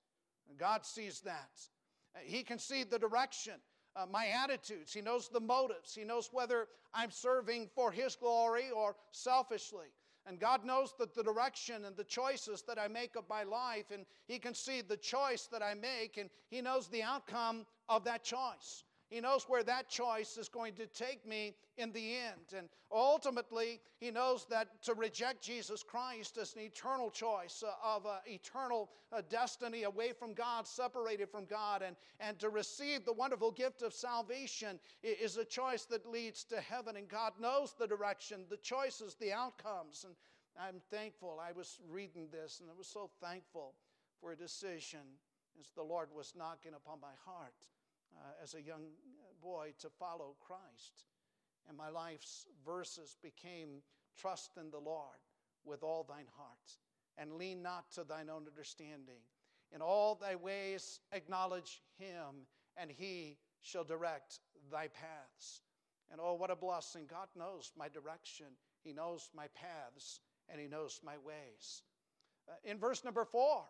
God 0.58 0.84
sees 0.84 1.20
that. 1.22 1.50
Uh, 2.14 2.18
he 2.22 2.42
can 2.42 2.58
see 2.58 2.84
the 2.84 2.98
direction, 2.98 3.54
uh, 3.96 4.04
my 4.10 4.26
attitudes. 4.28 4.92
He 4.92 5.00
knows 5.00 5.28
the 5.28 5.40
motives. 5.40 5.94
He 5.94 6.04
knows 6.04 6.28
whether 6.32 6.68
I'm 6.92 7.10
serving 7.10 7.70
for 7.74 7.90
His 7.90 8.16
glory 8.16 8.70
or 8.70 8.96
selfishly. 9.10 9.88
And 10.26 10.40
God 10.40 10.64
knows 10.64 10.92
that 10.98 11.14
the 11.14 11.22
direction 11.22 11.84
and 11.84 11.96
the 11.96 12.04
choices 12.04 12.62
that 12.62 12.78
I 12.78 12.88
make 12.88 13.14
of 13.14 13.28
my 13.28 13.44
life, 13.44 13.92
and 13.92 14.04
He 14.26 14.38
can 14.38 14.54
see 14.54 14.80
the 14.80 14.96
choice 14.96 15.46
that 15.52 15.62
I 15.62 15.74
make, 15.74 16.16
and 16.16 16.28
He 16.48 16.60
knows 16.60 16.88
the 16.88 17.02
outcome 17.02 17.64
of 17.88 18.02
that 18.04 18.24
choice. 18.24 18.84
He 19.08 19.20
knows 19.20 19.44
where 19.44 19.62
that 19.62 19.88
choice 19.88 20.36
is 20.36 20.48
going 20.48 20.74
to 20.74 20.86
take 20.86 21.24
me 21.24 21.54
in 21.76 21.92
the 21.92 22.16
end. 22.16 22.58
And 22.58 22.68
ultimately, 22.90 23.80
He 23.98 24.10
knows 24.10 24.46
that 24.50 24.82
to 24.82 24.94
reject 24.94 25.42
Jesus 25.42 25.84
Christ 25.84 26.38
is 26.38 26.54
an 26.54 26.62
eternal 26.62 27.10
choice 27.10 27.62
uh, 27.64 27.72
of 27.84 28.04
an 28.04 28.18
eternal 28.26 28.90
uh, 29.12 29.22
destiny 29.30 29.84
away 29.84 30.12
from 30.12 30.34
God, 30.34 30.66
separated 30.66 31.30
from 31.30 31.44
God. 31.44 31.82
And, 31.82 31.94
and 32.18 32.38
to 32.40 32.48
receive 32.48 33.04
the 33.04 33.12
wonderful 33.12 33.52
gift 33.52 33.82
of 33.82 33.94
salvation 33.94 34.80
is 35.02 35.36
a 35.36 35.44
choice 35.44 35.84
that 35.84 36.10
leads 36.10 36.42
to 36.44 36.60
heaven. 36.60 36.96
And 36.96 37.08
God 37.08 37.34
knows 37.40 37.74
the 37.78 37.86
direction, 37.86 38.40
the 38.50 38.56
choices, 38.56 39.14
the 39.14 39.32
outcomes. 39.32 40.04
And 40.04 40.16
I'm 40.60 40.80
thankful. 40.90 41.40
I 41.40 41.52
was 41.52 41.78
reading 41.88 42.26
this 42.32 42.58
and 42.60 42.68
I 42.68 42.76
was 42.76 42.88
so 42.88 43.08
thankful 43.22 43.74
for 44.20 44.32
a 44.32 44.36
decision 44.36 45.00
as 45.60 45.70
the 45.76 45.82
Lord 45.82 46.08
was 46.12 46.32
knocking 46.36 46.72
upon 46.74 47.00
my 47.00 47.14
heart 47.24 47.54
uh, 48.16 48.42
as 48.42 48.54
a 48.54 48.62
young 48.62 48.84
boy 49.42 49.72
to 49.80 49.88
follow 49.88 50.36
Christ. 50.40 51.06
And 51.68 51.76
my 51.76 51.88
life's 51.88 52.46
verses 52.64 53.16
became 53.22 53.82
trust 54.16 54.52
in 54.56 54.70
the 54.70 54.78
Lord 54.78 55.18
with 55.64 55.82
all 55.82 56.04
thine 56.08 56.28
heart, 56.36 56.78
and 57.18 57.32
lean 57.32 57.62
not 57.62 57.90
to 57.92 58.04
thine 58.04 58.30
own 58.30 58.46
understanding. 58.46 59.20
In 59.74 59.82
all 59.82 60.14
thy 60.14 60.36
ways 60.36 61.00
acknowledge 61.12 61.82
him, 61.98 62.46
and 62.76 62.90
he 62.90 63.36
shall 63.62 63.84
direct 63.84 64.38
thy 64.70 64.88
paths. 64.88 65.62
And 66.10 66.20
oh, 66.22 66.34
what 66.34 66.52
a 66.52 66.56
blessing. 66.56 67.06
God 67.08 67.28
knows 67.36 67.72
my 67.76 67.88
direction, 67.88 68.46
he 68.82 68.92
knows 68.92 69.28
my 69.34 69.48
paths, 69.54 70.20
and 70.48 70.60
he 70.60 70.68
knows 70.68 71.00
my 71.04 71.16
ways. 71.18 71.82
Uh, 72.48 72.52
in 72.64 72.78
verse 72.78 73.04
number 73.04 73.24
four, 73.24 73.64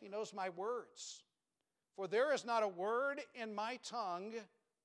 he 0.00 0.08
knows 0.08 0.32
my 0.32 0.48
words. 0.48 1.24
For 1.98 2.06
there 2.06 2.32
is 2.32 2.44
not 2.44 2.62
a 2.62 2.68
word 2.68 3.20
in 3.34 3.52
my 3.52 3.80
tongue, 3.82 4.32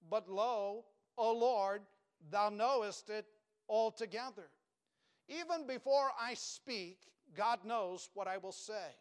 but 0.10 0.28
lo, 0.28 0.84
O 1.16 1.32
Lord, 1.32 1.84
thou 2.32 2.50
knowest 2.50 3.12
it 3.12 3.28
altogether. 3.70 4.50
Even 5.30 5.68
before 5.68 6.10
I 6.20 6.34
speak, 6.34 6.98
God 7.38 7.60
knows 7.66 8.10
what 8.16 8.28
I 8.28 8.38
will 8.40 8.52
say. 8.52 8.96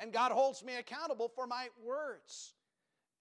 And 0.00 0.14
God 0.14 0.32
holds 0.32 0.64
me 0.64 0.76
accountable 0.76 1.28
for 1.28 1.46
my 1.46 1.68
words. 1.84 2.54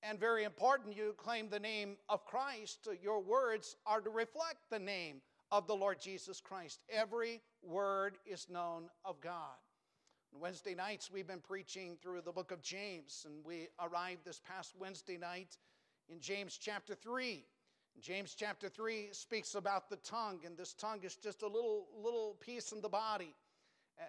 And 0.02 0.18
very 0.18 0.46
important, 0.46 0.96
you 0.96 1.14
claim 1.18 1.50
the 1.50 1.60
name 1.60 1.98
of 2.08 2.26
Christ. 2.26 2.88
Your 3.04 3.20
words 3.20 3.76
are 3.86 4.00
to 4.00 4.10
reflect 4.10 4.70
the 4.70 4.80
name 4.80 5.18
of 5.52 5.68
the 5.68 5.76
Lord 5.76 6.00
Jesus 6.00 6.40
Christ. 6.40 6.84
Every 6.90 7.42
word 7.62 8.16
is 8.26 8.48
known 8.50 8.84
of 9.04 9.20
God. 9.20 9.58
Wednesday 10.40 10.76
nights, 10.76 11.12
we've 11.12 11.28
been 11.28 11.42
preaching 11.42 11.98
through 12.02 12.22
the 12.22 12.32
book 12.32 12.52
of 12.52 12.62
James, 12.62 13.26
and 13.26 13.46
we 13.46 13.68
arrived 13.80 14.26
this 14.26 14.42
past 14.48 14.74
Wednesday 14.80 15.18
night 15.18 15.58
in 16.10 16.20
James 16.20 16.58
chapter 16.58 16.96
3. 16.96 17.44
James 18.00 18.34
chapter 18.34 18.70
3 18.70 19.10
speaks 19.12 19.56
about 19.56 19.90
the 19.90 19.98
tongue, 19.98 20.40
and 20.46 20.58
this 20.58 20.74
tongue 20.74 21.02
is 21.04 21.16
just 21.16 21.42
a 21.42 21.48
little, 21.48 21.88
little 22.02 22.38
piece 22.40 22.72
in 22.72 22.82
the 22.82 22.90
body. 22.90 23.36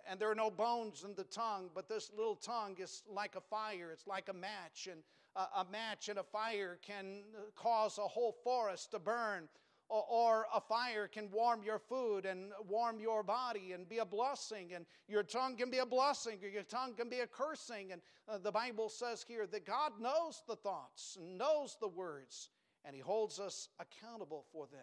And 0.08 0.18
there 0.18 0.30
are 0.30 0.34
no 0.34 0.50
bones 0.50 1.04
in 1.04 1.14
the 1.14 1.24
tongue, 1.24 1.70
but 1.74 1.88
this 1.88 2.10
little 2.16 2.36
tongue 2.36 2.76
is 2.78 3.02
like 3.10 3.34
a 3.34 3.40
fire, 3.40 3.90
it's 3.92 4.06
like 4.06 4.28
a 4.28 4.32
match. 4.32 4.88
And 4.90 5.02
a 5.34 5.66
match 5.70 6.08
and 6.08 6.18
a 6.18 6.22
fire 6.22 6.78
can 6.86 7.24
cause 7.56 7.98
a 7.98 8.02
whole 8.02 8.36
forest 8.44 8.92
to 8.92 8.98
burn 8.98 9.48
or 9.92 10.46
a 10.54 10.60
fire 10.60 11.06
can 11.06 11.30
warm 11.30 11.62
your 11.62 11.78
food 11.78 12.24
and 12.24 12.52
warm 12.66 12.98
your 12.98 13.22
body 13.22 13.72
and 13.72 13.88
be 13.88 13.98
a 13.98 14.04
blessing, 14.04 14.72
and 14.74 14.86
your 15.06 15.22
tongue 15.22 15.56
can 15.56 15.70
be 15.70 15.78
a 15.78 15.86
blessing, 15.86 16.38
or 16.42 16.48
your 16.48 16.62
tongue 16.62 16.94
can 16.94 17.08
be 17.10 17.20
a 17.20 17.26
cursing. 17.26 17.92
And 17.92 18.00
uh, 18.28 18.38
the 18.38 18.50
Bible 18.50 18.88
says 18.88 19.24
here 19.26 19.46
that 19.46 19.66
God 19.66 19.92
knows 20.00 20.42
the 20.48 20.56
thoughts 20.56 21.18
and 21.20 21.36
knows 21.36 21.76
the 21.80 21.88
words, 21.88 22.48
and 22.84 22.96
He 22.96 23.02
holds 23.02 23.38
us 23.38 23.68
accountable 23.78 24.46
for 24.50 24.66
them. 24.66 24.80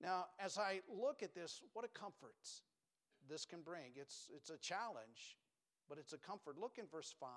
Now, 0.00 0.26
as 0.40 0.58
I 0.58 0.80
look 0.88 1.22
at 1.22 1.34
this, 1.34 1.60
what 1.74 1.84
a 1.84 1.88
comfort 1.88 2.34
this 3.28 3.44
can 3.44 3.60
bring. 3.60 3.92
It's, 3.96 4.30
it's 4.34 4.50
a 4.50 4.58
challenge, 4.58 5.36
but 5.88 5.98
it's 5.98 6.12
a 6.12 6.18
comfort. 6.18 6.56
Look 6.58 6.78
in 6.78 6.86
verse 6.90 7.14
5. 7.20 7.28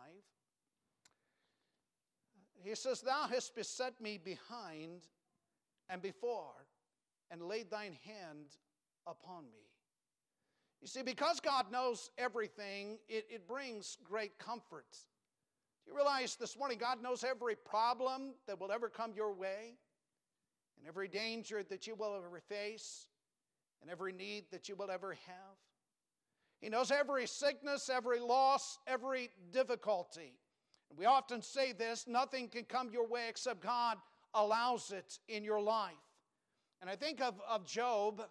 He 2.63 2.74
says, 2.75 3.01
Thou 3.01 3.27
hast 3.29 3.55
beset 3.55 4.00
me 4.01 4.17
behind 4.17 5.01
and 5.89 6.01
before, 6.01 6.65
and 7.32 7.42
laid 7.42 7.70
thine 7.70 7.98
hand 8.06 8.58
upon 9.08 9.46
me. 9.46 9.65
You 10.82 10.88
see, 10.88 11.01
because 11.01 11.39
God 11.39 11.72
knows 11.72 12.12
everything, 12.18 13.00
it, 13.08 13.25
it 13.30 13.48
brings 13.48 13.98
great 14.04 14.38
comfort. 14.38 14.86
Do 15.86 15.92
you 15.92 15.96
realize 15.96 16.36
this 16.36 16.58
morning 16.58 16.77
God 16.80 17.01
knows 17.01 17.24
every 17.24 17.56
problem 17.56 18.34
that 18.48 18.60
will 18.60 18.72
ever 18.72 18.89
come 18.89 19.13
your 19.15 19.34
way, 19.34 19.77
and 20.77 20.88
every 20.88 21.08
danger 21.08 21.63
that 21.63 21.88
you 21.88 21.96
will 21.96 22.15
ever 22.15 22.39
face, 22.50 23.08
and 23.82 23.89
every 23.89 24.12
need 24.13 24.46
that 24.51 24.70
you 24.70 24.75
will 24.75 24.92
ever 24.92 25.13
have? 25.13 25.58
He 26.62 26.70
knows 26.70 26.92
every 26.92 27.27
sickness, 27.27 27.89
every 27.89 28.20
loss, 28.20 28.80
every 28.88 29.30
difficulty. 29.51 30.34
And 30.89 30.98
we 30.98 31.06
often 31.06 31.42
say 31.42 31.74
this 31.74 32.06
nothing 32.08 32.48
can 32.48 32.63
come 32.63 32.89
your 32.89 33.08
way 33.08 33.27
except 33.30 33.62
God 33.62 33.98
allows 34.36 34.92
it 34.92 35.20
in 35.27 35.44
your 35.44 35.62
life. 35.62 35.94
And 36.82 36.89
I 36.89 36.96
think 36.96 37.22
of, 37.22 37.36
of 37.50 37.65
Job 37.65 38.22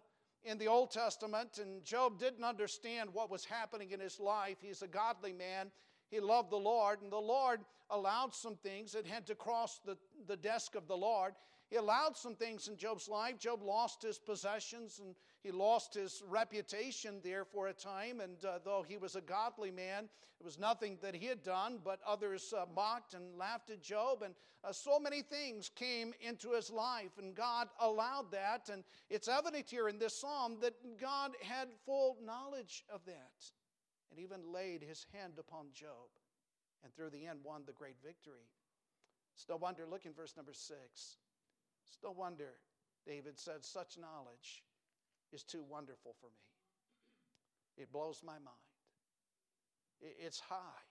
in 0.44 0.58
the 0.58 0.68
Old 0.68 0.90
Testament, 0.90 1.58
and 1.60 1.82
Job 1.84 2.18
didn't 2.18 2.44
understand 2.44 3.10
what 3.12 3.30
was 3.30 3.44
happening 3.44 3.90
in 3.90 4.00
his 4.00 4.20
life. 4.20 4.58
He's 4.60 4.82
a 4.82 4.86
godly 4.86 5.32
man. 5.32 5.70
He 6.10 6.20
loved 6.20 6.50
the 6.50 6.56
Lord, 6.56 7.00
and 7.02 7.10
the 7.10 7.16
Lord 7.16 7.60
allowed 7.90 8.34
some 8.34 8.56
things 8.56 8.92
that 8.92 9.06
had 9.06 9.26
to 9.26 9.34
cross 9.34 9.80
the, 9.84 9.96
the 10.26 10.36
desk 10.36 10.74
of 10.74 10.86
the 10.86 10.96
Lord. 10.96 11.34
He 11.74 11.78
allowed 11.78 12.16
some 12.16 12.36
things 12.36 12.68
in 12.68 12.76
Job's 12.76 13.08
life. 13.08 13.36
Job 13.36 13.60
lost 13.60 14.00
his 14.00 14.16
possessions 14.16 15.00
and 15.00 15.16
he 15.42 15.50
lost 15.50 15.92
his 15.92 16.22
reputation 16.28 17.18
there 17.24 17.44
for 17.44 17.66
a 17.66 17.72
time. 17.72 18.20
And 18.20 18.36
uh, 18.44 18.60
though 18.64 18.84
he 18.86 18.96
was 18.96 19.16
a 19.16 19.20
godly 19.20 19.72
man, 19.72 20.04
it 20.38 20.44
was 20.44 20.56
nothing 20.56 20.98
that 21.02 21.16
he 21.16 21.26
had 21.26 21.42
done, 21.42 21.80
but 21.84 21.98
others 22.06 22.54
uh, 22.56 22.66
mocked 22.76 23.14
and 23.14 23.36
laughed 23.36 23.70
at 23.70 23.82
Job. 23.82 24.22
And 24.22 24.36
uh, 24.62 24.70
so 24.70 25.00
many 25.00 25.20
things 25.20 25.68
came 25.68 26.14
into 26.20 26.52
his 26.52 26.70
life, 26.70 27.18
and 27.18 27.34
God 27.34 27.66
allowed 27.80 28.30
that. 28.30 28.70
And 28.72 28.84
it's 29.10 29.26
evident 29.26 29.68
here 29.68 29.88
in 29.88 29.98
this 29.98 30.16
psalm 30.16 30.58
that 30.60 30.74
God 31.00 31.32
had 31.42 31.66
full 31.84 32.18
knowledge 32.24 32.84
of 32.88 33.04
that 33.06 33.50
and 34.12 34.20
even 34.20 34.52
laid 34.52 34.84
his 34.84 35.06
hand 35.12 35.40
upon 35.40 35.66
Job. 35.74 36.06
And 36.84 36.94
through 36.94 37.10
the 37.10 37.26
end, 37.26 37.40
won 37.42 37.62
the 37.66 37.72
great 37.72 37.96
victory. 38.00 38.46
It's 39.34 39.48
no 39.48 39.56
wonder, 39.56 39.82
look 39.90 40.06
in 40.06 40.12
verse 40.12 40.34
number 40.36 40.52
six. 40.52 41.16
It's 41.88 41.98
no 42.02 42.10
wonder 42.10 42.50
David 43.06 43.38
said, 43.38 43.64
Such 43.64 43.98
knowledge 43.98 44.64
is 45.32 45.42
too 45.42 45.62
wonderful 45.62 46.14
for 46.20 46.26
me. 46.26 47.82
It 47.82 47.92
blows 47.92 48.22
my 48.24 48.34
mind. 48.34 48.74
It's 50.00 50.40
high. 50.40 50.84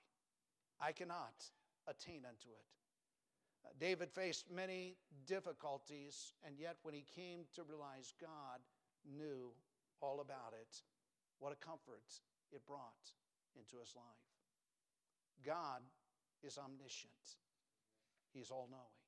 I 0.82 0.92
cannot 0.92 1.34
attain 1.88 2.24
unto 2.28 2.50
it. 2.50 2.66
Uh, 3.66 3.70
David 3.80 4.10
faced 4.12 4.52
many 4.52 4.98
difficulties, 5.26 6.34
and 6.46 6.58
yet 6.60 6.78
when 6.84 6.94
he 6.94 7.06
came 7.16 7.46
to 7.56 7.64
realize 7.64 8.14
God 8.20 8.60
knew 9.06 9.52
all 10.02 10.20
about 10.20 10.54
it, 10.60 10.82
what 11.40 11.54
a 11.54 11.66
comfort 11.66 12.04
it 12.52 12.66
brought 12.68 13.12
into 13.56 13.80
his 13.80 13.94
life. 13.96 14.04
God 15.46 15.82
is 16.44 16.58
omniscient, 16.58 17.38
He's 18.34 18.52
all 18.52 18.68
knowing 18.70 19.03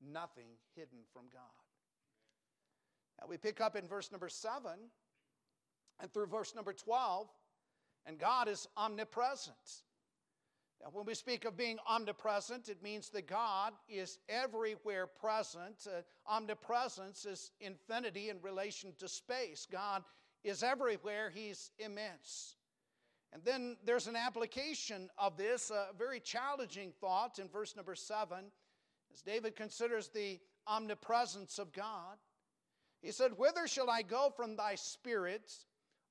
nothing 0.00 0.50
hidden 0.74 0.98
from 1.12 1.24
God. 1.32 1.42
Now 3.20 3.26
we 3.28 3.36
pick 3.36 3.60
up 3.60 3.76
in 3.76 3.86
verse 3.86 4.10
number 4.12 4.28
7 4.28 4.70
and 6.00 6.12
through 6.12 6.26
verse 6.26 6.54
number 6.54 6.72
12, 6.72 7.28
and 8.06 8.18
God 8.18 8.48
is 8.48 8.68
omnipresent. 8.76 9.82
Now, 10.80 10.90
when 10.92 11.06
we 11.06 11.14
speak 11.14 11.44
of 11.44 11.56
being 11.56 11.78
omnipresent, 11.88 12.68
it 12.68 12.82
means 12.82 13.08
that 13.10 13.26
God 13.26 13.72
is 13.88 14.18
everywhere 14.28 15.08
present. 15.08 15.86
Uh, 15.86 16.02
omnipresence 16.26 17.24
is 17.24 17.50
infinity 17.60 18.30
in 18.30 18.40
relation 18.42 18.92
to 18.98 19.08
space. 19.08 19.66
God 19.70 20.04
is 20.44 20.62
everywhere, 20.62 21.30
He's 21.34 21.72
immense. 21.80 22.54
And 23.32 23.44
then 23.44 23.76
there's 23.84 24.06
an 24.06 24.16
application 24.16 25.10
of 25.18 25.36
this, 25.36 25.70
a 25.70 25.88
very 25.98 26.20
challenging 26.20 26.92
thought 27.00 27.40
in 27.40 27.48
verse 27.48 27.74
number 27.74 27.94
7 27.94 28.44
as 29.12 29.22
David 29.22 29.56
considers 29.56 30.08
the 30.08 30.38
omnipresence 30.66 31.58
of 31.58 31.72
God, 31.72 32.18
he 33.00 33.12
said, 33.12 33.32
Whither 33.36 33.66
shall 33.66 33.90
I 33.90 34.02
go 34.02 34.32
from 34.36 34.56
thy 34.56 34.74
spirit, 34.74 35.52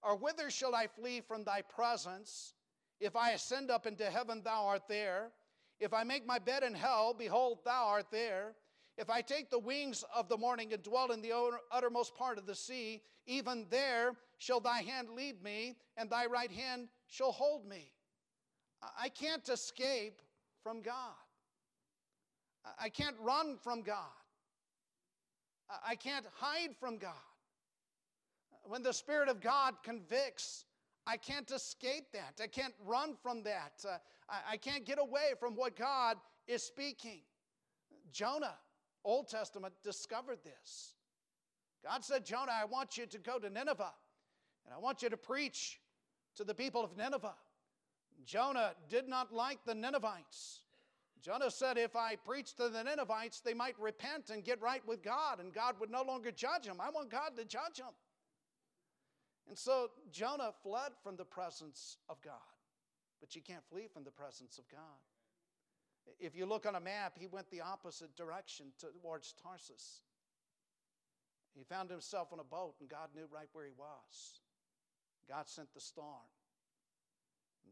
or 0.01 0.15
whither 0.15 0.49
shall 0.49 0.73
I 0.73 0.87
flee 0.87 1.21
from 1.21 1.43
thy 1.43 1.61
presence? 1.61 2.53
If 2.99 3.15
I 3.15 3.31
ascend 3.31 3.69
up 3.69 3.85
into 3.85 4.05
heaven, 4.05 4.41
thou 4.43 4.65
art 4.65 4.87
there. 4.87 5.31
If 5.79 5.93
I 5.93 6.03
make 6.03 6.25
my 6.25 6.39
bed 6.39 6.63
in 6.63 6.73
hell, 6.73 7.13
behold, 7.13 7.59
thou 7.63 7.87
art 7.87 8.07
there. 8.11 8.55
If 8.97 9.09
I 9.09 9.21
take 9.21 9.49
the 9.51 9.59
wings 9.59 10.03
of 10.15 10.27
the 10.27 10.37
morning 10.37 10.73
and 10.73 10.81
dwell 10.81 11.11
in 11.11 11.21
the 11.21 11.33
uttermost 11.71 12.15
part 12.15 12.39
of 12.39 12.47
the 12.47 12.55
sea, 12.55 13.03
even 13.27 13.67
there 13.69 14.13
shall 14.39 14.59
thy 14.59 14.81
hand 14.81 15.09
lead 15.11 15.43
me, 15.43 15.77
and 15.97 16.09
thy 16.09 16.25
right 16.25 16.51
hand 16.51 16.87
shall 17.07 17.31
hold 17.31 17.67
me. 17.67 17.91
I 18.99 19.09
can't 19.09 19.47
escape 19.49 20.21
from 20.63 20.81
God. 20.81 21.13
I 22.79 22.89
can't 22.89 23.15
run 23.21 23.57
from 23.57 23.81
God. 23.81 24.05
I 25.85 25.95
can't 25.95 26.25
hide 26.35 26.75
from 26.79 26.97
God. 26.97 27.11
When 28.63 28.83
the 28.83 28.93
Spirit 28.93 29.29
of 29.29 29.41
God 29.41 29.75
convicts, 29.83 30.65
I 31.05 31.17
can't 31.17 31.49
escape 31.51 32.11
that. 32.13 32.41
I 32.41 32.47
can't 32.47 32.73
run 32.85 33.15
from 33.21 33.43
that. 33.43 33.73
Uh, 33.87 33.97
I, 34.29 34.53
I 34.53 34.57
can't 34.57 34.85
get 34.85 34.99
away 34.99 35.33
from 35.39 35.55
what 35.55 35.75
God 35.75 36.17
is 36.47 36.63
speaking. 36.63 37.21
Jonah, 38.11 38.55
Old 39.03 39.29
Testament, 39.29 39.73
discovered 39.83 40.39
this. 40.43 40.93
God 41.83 42.03
said, 42.03 42.25
Jonah, 42.25 42.51
I 42.53 42.65
want 42.65 42.97
you 42.97 43.05
to 43.05 43.17
go 43.19 43.39
to 43.39 43.49
Nineveh, 43.49 43.93
and 44.65 44.73
I 44.73 44.79
want 44.79 45.01
you 45.01 45.09
to 45.09 45.17
preach 45.17 45.79
to 46.35 46.43
the 46.43 46.53
people 46.53 46.83
of 46.83 46.97
Nineveh. 46.97 47.35
Jonah 48.25 48.73
did 48.89 49.07
not 49.07 49.33
like 49.33 49.59
the 49.65 49.75
Ninevites. 49.75 50.61
Jonah 51.21 51.51
said, 51.51 51.77
If 51.77 51.95
I 51.95 52.15
preach 52.15 52.53
to 52.55 52.69
the 52.69 52.83
Ninevites, 52.83 53.41
they 53.41 53.53
might 53.53 53.79
repent 53.79 54.29
and 54.29 54.43
get 54.43 54.61
right 54.61 54.85
with 54.87 55.03
God, 55.03 55.39
and 55.39 55.53
God 55.53 55.75
would 55.79 55.89
no 55.89 56.03
longer 56.03 56.31
judge 56.31 56.65
them. 56.65 56.79
I 56.79 56.89
want 56.89 57.09
God 57.09 57.31
to 57.37 57.45
judge 57.45 57.77
them. 57.77 57.93
And 59.47 59.57
so 59.57 59.89
Jonah 60.11 60.51
fled 60.63 60.91
from 61.03 61.15
the 61.15 61.25
presence 61.25 61.97
of 62.09 62.21
God. 62.21 62.33
But 63.19 63.35
you 63.35 63.41
can't 63.41 63.63
flee 63.69 63.87
from 63.91 64.03
the 64.03 64.11
presence 64.11 64.57
of 64.57 64.67
God. 64.69 64.79
If 66.19 66.35
you 66.35 66.45
look 66.45 66.65
on 66.65 66.75
a 66.75 66.79
map, 66.79 67.17
he 67.19 67.27
went 67.27 67.49
the 67.49 67.61
opposite 67.61 68.15
direction 68.15 68.67
towards 68.79 69.33
Tarsus. 69.41 70.01
He 71.55 71.63
found 71.63 71.89
himself 71.89 72.31
on 72.31 72.39
a 72.39 72.43
boat, 72.43 72.75
and 72.79 72.89
God 72.89 73.09
knew 73.15 73.27
right 73.33 73.49
where 73.53 73.65
he 73.65 73.71
was. 73.77 74.41
God 75.27 75.47
sent 75.47 75.73
the 75.73 75.81
storm. 75.81 76.29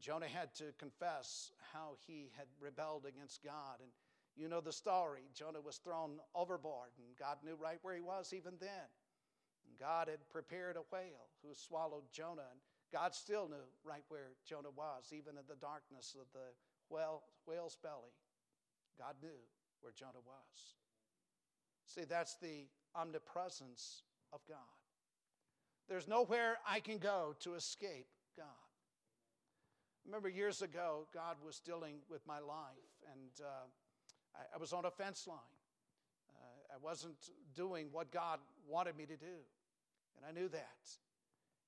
Jonah 0.02 0.28
had 0.28 0.54
to 0.56 0.66
confess 0.78 1.52
how 1.74 1.98
he 2.06 2.32
had 2.38 2.48
rebelled 2.60 3.06
against 3.06 3.44
God. 3.44 3.80
And 3.82 3.90
you 4.36 4.50
know 4.50 4.62
the 4.62 4.74
story. 4.74 5.22
Jonah 5.34 5.62
was 5.62 5.78
thrown 5.78 6.20
overboard, 6.36 6.92
and 6.98 7.18
God 7.18 7.38
knew 7.44 7.56
right 7.56 7.80
where 7.82 7.96
he 7.96 8.02
was 8.02 8.34
even 8.34 8.54
then. 8.60 8.90
And 9.68 9.80
God 9.80 10.08
had 10.08 10.30
prepared 10.30 10.76
a 10.76 10.84
whale 10.92 11.30
who 11.42 11.54
swallowed 11.54 12.04
Jonah, 12.12 12.50
and 12.52 12.60
God 12.92 13.16
still 13.16 13.48
knew 13.48 13.68
right 13.84 14.04
where 14.10 14.36
Jonah 14.48 14.76
was, 14.76 15.12
even 15.12 15.38
in 15.38 15.44
the 15.48 15.56
darkness 15.56 16.16
of 16.20 16.28
the 16.34 16.54
whale, 16.90 17.24
whale's 17.48 17.78
belly. 17.82 18.14
God 19.00 19.16
knew 19.22 19.40
where 19.82 19.94
Jonah 19.94 20.24
was. 20.26 20.76
See, 21.86 22.04
that's 22.04 22.36
the 22.36 22.68
omnipresence 22.96 24.04
of 24.34 24.40
God. 24.48 24.58
There's 25.88 26.08
nowhere 26.08 26.58
I 26.68 26.80
can 26.80 26.98
go 26.98 27.36
to 27.42 27.54
escape 27.54 28.08
God. 28.36 28.65
Remember 30.06 30.30
years 30.30 30.62
ago, 30.62 31.08
God 31.14 31.38
was 31.44 31.60
dealing 31.60 31.96
with 32.10 32.26
my 32.28 32.40
life, 32.40 32.94
and 33.12 33.32
uh, 33.42 33.66
I, 34.36 34.56
I, 34.56 34.58
was 34.60 34.72
on 34.72 34.86
a 34.86 34.92
fence 34.92 35.26
line. 35.28 35.38
Uh, 36.30 36.76
I 36.76 36.78
wasn't 36.82 37.18
doing 37.56 37.88
what 37.92 38.12
God 38.12 38.40
wanted 38.68 38.98
me 38.98 39.06
to 39.06 39.18
do, 39.18 39.38
and 40.16 40.26
I 40.28 40.32
knew 40.32 40.48
that. 40.50 40.90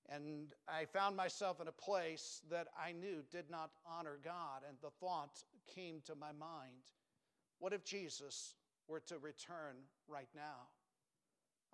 And 0.09 0.53
I 0.69 0.85
found 0.85 1.17
myself 1.17 1.59
in 1.59 1.67
a 1.67 1.71
place 1.71 2.41
that 2.49 2.67
I 2.79 2.91
knew 2.91 3.23
did 3.31 3.49
not 3.49 3.71
honor 3.85 4.19
God, 4.23 4.61
and 4.67 4.77
the 4.81 4.91
thought 4.99 5.43
came 5.73 6.01
to 6.05 6.15
my 6.15 6.31
mind 6.31 6.83
what 7.59 7.73
if 7.73 7.83
Jesus 7.83 8.55
were 8.87 8.99
to 9.07 9.17
return 9.17 9.75
right 10.07 10.29
now? 10.35 10.69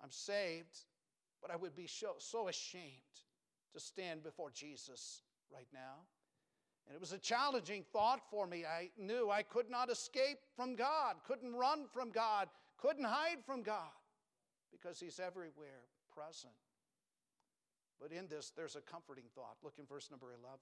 I'm 0.02 0.10
saved, 0.10 0.76
but 1.40 1.50
I 1.50 1.56
would 1.56 1.76
be 1.76 1.86
so, 1.86 2.14
so 2.18 2.48
ashamed 2.48 2.92
to 3.72 3.80
stand 3.80 4.22
before 4.22 4.50
Jesus 4.50 5.22
right 5.52 5.68
now. 5.72 6.06
It 6.94 7.00
was 7.00 7.12
a 7.12 7.18
challenging 7.18 7.84
thought 7.92 8.20
for 8.30 8.46
me. 8.46 8.64
I 8.64 8.88
knew 8.96 9.28
I 9.28 9.42
could 9.42 9.68
not 9.68 9.90
escape 9.90 10.38
from 10.54 10.76
God, 10.76 11.16
couldn't 11.26 11.56
run 11.56 11.86
from 11.92 12.10
God, 12.10 12.48
couldn't 12.78 13.04
hide 13.04 13.44
from 13.44 13.62
God 13.62 13.90
because 14.70 15.00
He's 15.00 15.18
everywhere 15.18 15.88
present. 16.14 16.52
But 18.00 18.12
in 18.12 18.28
this, 18.28 18.52
there's 18.56 18.76
a 18.76 18.80
comforting 18.80 19.24
thought. 19.34 19.56
Look 19.64 19.74
in 19.78 19.86
verse 19.86 20.08
number 20.08 20.28
11. 20.28 20.58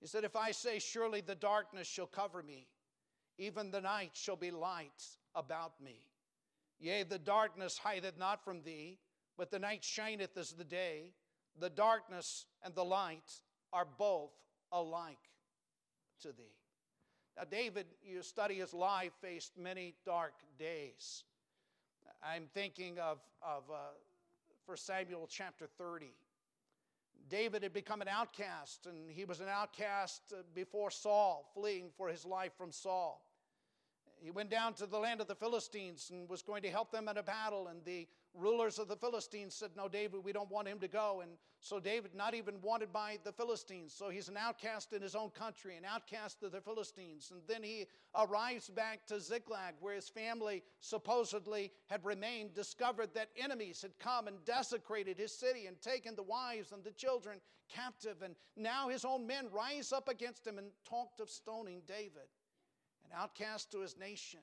He 0.00 0.06
said, 0.06 0.22
If 0.22 0.36
I 0.36 0.52
say, 0.52 0.78
Surely 0.78 1.20
the 1.20 1.34
darkness 1.34 1.88
shall 1.88 2.06
cover 2.06 2.44
me, 2.44 2.68
even 3.38 3.72
the 3.72 3.80
night 3.80 4.12
shall 4.14 4.36
be 4.36 4.52
light 4.52 5.02
about 5.34 5.80
me. 5.82 6.00
Yea, 6.78 7.02
the 7.02 7.18
darkness 7.18 7.78
hideth 7.78 8.18
not 8.18 8.44
from 8.44 8.62
thee, 8.62 8.98
but 9.36 9.50
the 9.50 9.58
night 9.58 9.82
shineth 9.82 10.36
as 10.36 10.52
the 10.52 10.64
day. 10.64 11.12
The 11.58 11.70
darkness 11.70 12.44
and 12.62 12.74
the 12.74 12.84
light 12.84 13.40
are 13.72 13.86
both 13.98 14.32
alike 14.72 15.18
to 16.22 16.28
thee. 16.28 16.54
Now, 17.36 17.44
David, 17.50 17.86
you 18.02 18.22
study 18.22 18.54
his 18.56 18.72
life, 18.72 19.12
faced 19.20 19.58
many 19.58 19.94
dark 20.04 20.32
days. 20.58 21.24
I'm 22.22 22.48
thinking 22.54 22.98
of, 22.98 23.18
of 23.42 23.64
uh, 23.70 23.92
1 24.64 24.76
Samuel 24.78 25.28
chapter 25.30 25.66
30. 25.78 26.06
David 27.28 27.62
had 27.62 27.72
become 27.72 28.00
an 28.00 28.08
outcast, 28.08 28.86
and 28.86 29.10
he 29.10 29.24
was 29.24 29.40
an 29.40 29.48
outcast 29.48 30.22
uh, 30.32 30.42
before 30.54 30.90
Saul, 30.90 31.50
fleeing 31.54 31.90
for 31.96 32.08
his 32.08 32.24
life 32.24 32.52
from 32.56 32.72
Saul. 32.72 33.22
He 34.18 34.30
went 34.30 34.50
down 34.50 34.74
to 34.74 34.86
the 34.86 34.98
land 34.98 35.20
of 35.20 35.26
the 35.26 35.34
Philistines 35.34 36.10
and 36.10 36.28
was 36.28 36.42
going 36.42 36.62
to 36.62 36.70
help 36.70 36.90
them 36.90 37.08
in 37.08 37.18
a 37.18 37.22
battle, 37.22 37.68
and 37.68 37.84
the 37.84 38.06
rulers 38.38 38.78
of 38.78 38.88
the 38.88 38.96
Philistines 38.96 39.54
said, 39.54 39.70
No, 39.76 39.88
David, 39.88 40.22
we 40.22 40.32
don't 40.32 40.50
want 40.50 40.68
him 40.68 40.78
to 40.80 40.88
go. 40.88 41.20
And 41.22 41.32
so 41.60 41.80
David, 41.80 42.14
not 42.14 42.34
even 42.34 42.60
wanted 42.60 42.92
by 42.92 43.18
the 43.24 43.32
Philistines. 43.32 43.92
So 43.92 44.08
he's 44.08 44.28
an 44.28 44.36
outcast 44.36 44.92
in 44.92 45.02
his 45.02 45.14
own 45.14 45.30
country, 45.30 45.76
an 45.76 45.84
outcast 45.84 46.42
of 46.42 46.52
the 46.52 46.60
Philistines. 46.60 47.32
And 47.32 47.40
then 47.48 47.62
he 47.62 47.86
arrives 48.14 48.68
back 48.68 49.06
to 49.06 49.20
Ziklag, 49.20 49.74
where 49.80 49.94
his 49.94 50.08
family 50.08 50.62
supposedly 50.80 51.72
had 51.88 52.04
remained, 52.04 52.54
discovered 52.54 53.10
that 53.14 53.30
enemies 53.36 53.82
had 53.82 53.98
come 53.98 54.28
and 54.28 54.44
desecrated 54.44 55.18
his 55.18 55.32
city 55.32 55.66
and 55.66 55.80
taken 55.80 56.14
the 56.14 56.22
wives 56.22 56.72
and 56.72 56.84
the 56.84 56.92
children 56.92 57.40
captive. 57.68 58.22
And 58.22 58.34
now 58.56 58.88
his 58.88 59.04
own 59.04 59.26
men 59.26 59.46
rise 59.52 59.92
up 59.92 60.08
against 60.08 60.46
him 60.46 60.58
and 60.58 60.68
talked 60.88 61.20
of 61.20 61.30
stoning 61.30 61.82
David, 61.86 62.28
an 63.04 63.10
outcast 63.16 63.72
to 63.72 63.80
his 63.80 63.96
nation, 63.98 64.40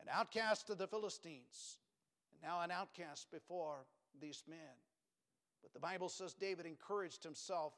an 0.00 0.06
outcast 0.10 0.68
to 0.68 0.74
the 0.74 0.86
Philistines 0.86 1.79
now 2.42 2.60
an 2.60 2.70
outcast 2.70 3.30
before 3.30 3.86
these 4.20 4.42
men. 4.48 4.58
But 5.62 5.72
the 5.72 5.80
Bible 5.80 6.08
says 6.08 6.34
David 6.34 6.66
encouraged 6.66 7.22
himself 7.22 7.74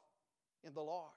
in 0.63 0.73
the 0.73 0.81
Lord. 0.81 1.11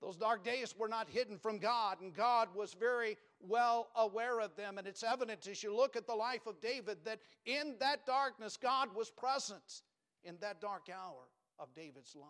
Those 0.00 0.16
dark 0.16 0.44
days 0.44 0.74
were 0.76 0.88
not 0.88 1.08
hidden 1.08 1.38
from 1.38 1.58
God, 1.58 2.00
and 2.00 2.14
God 2.14 2.48
was 2.54 2.74
very 2.74 3.16
well 3.40 3.88
aware 3.96 4.40
of 4.40 4.54
them. 4.56 4.76
And 4.76 4.86
it's 4.86 5.02
evident 5.02 5.46
as 5.46 5.62
you 5.62 5.74
look 5.74 5.96
at 5.96 6.06
the 6.06 6.14
life 6.14 6.46
of 6.46 6.60
David 6.60 6.98
that 7.04 7.20
in 7.46 7.76
that 7.80 8.04
darkness, 8.04 8.56
God 8.56 8.94
was 8.94 9.10
present 9.10 9.82
in 10.24 10.36
that 10.40 10.60
dark 10.60 10.88
hour 10.92 11.28
of 11.58 11.74
David's 11.74 12.14
life. 12.14 12.28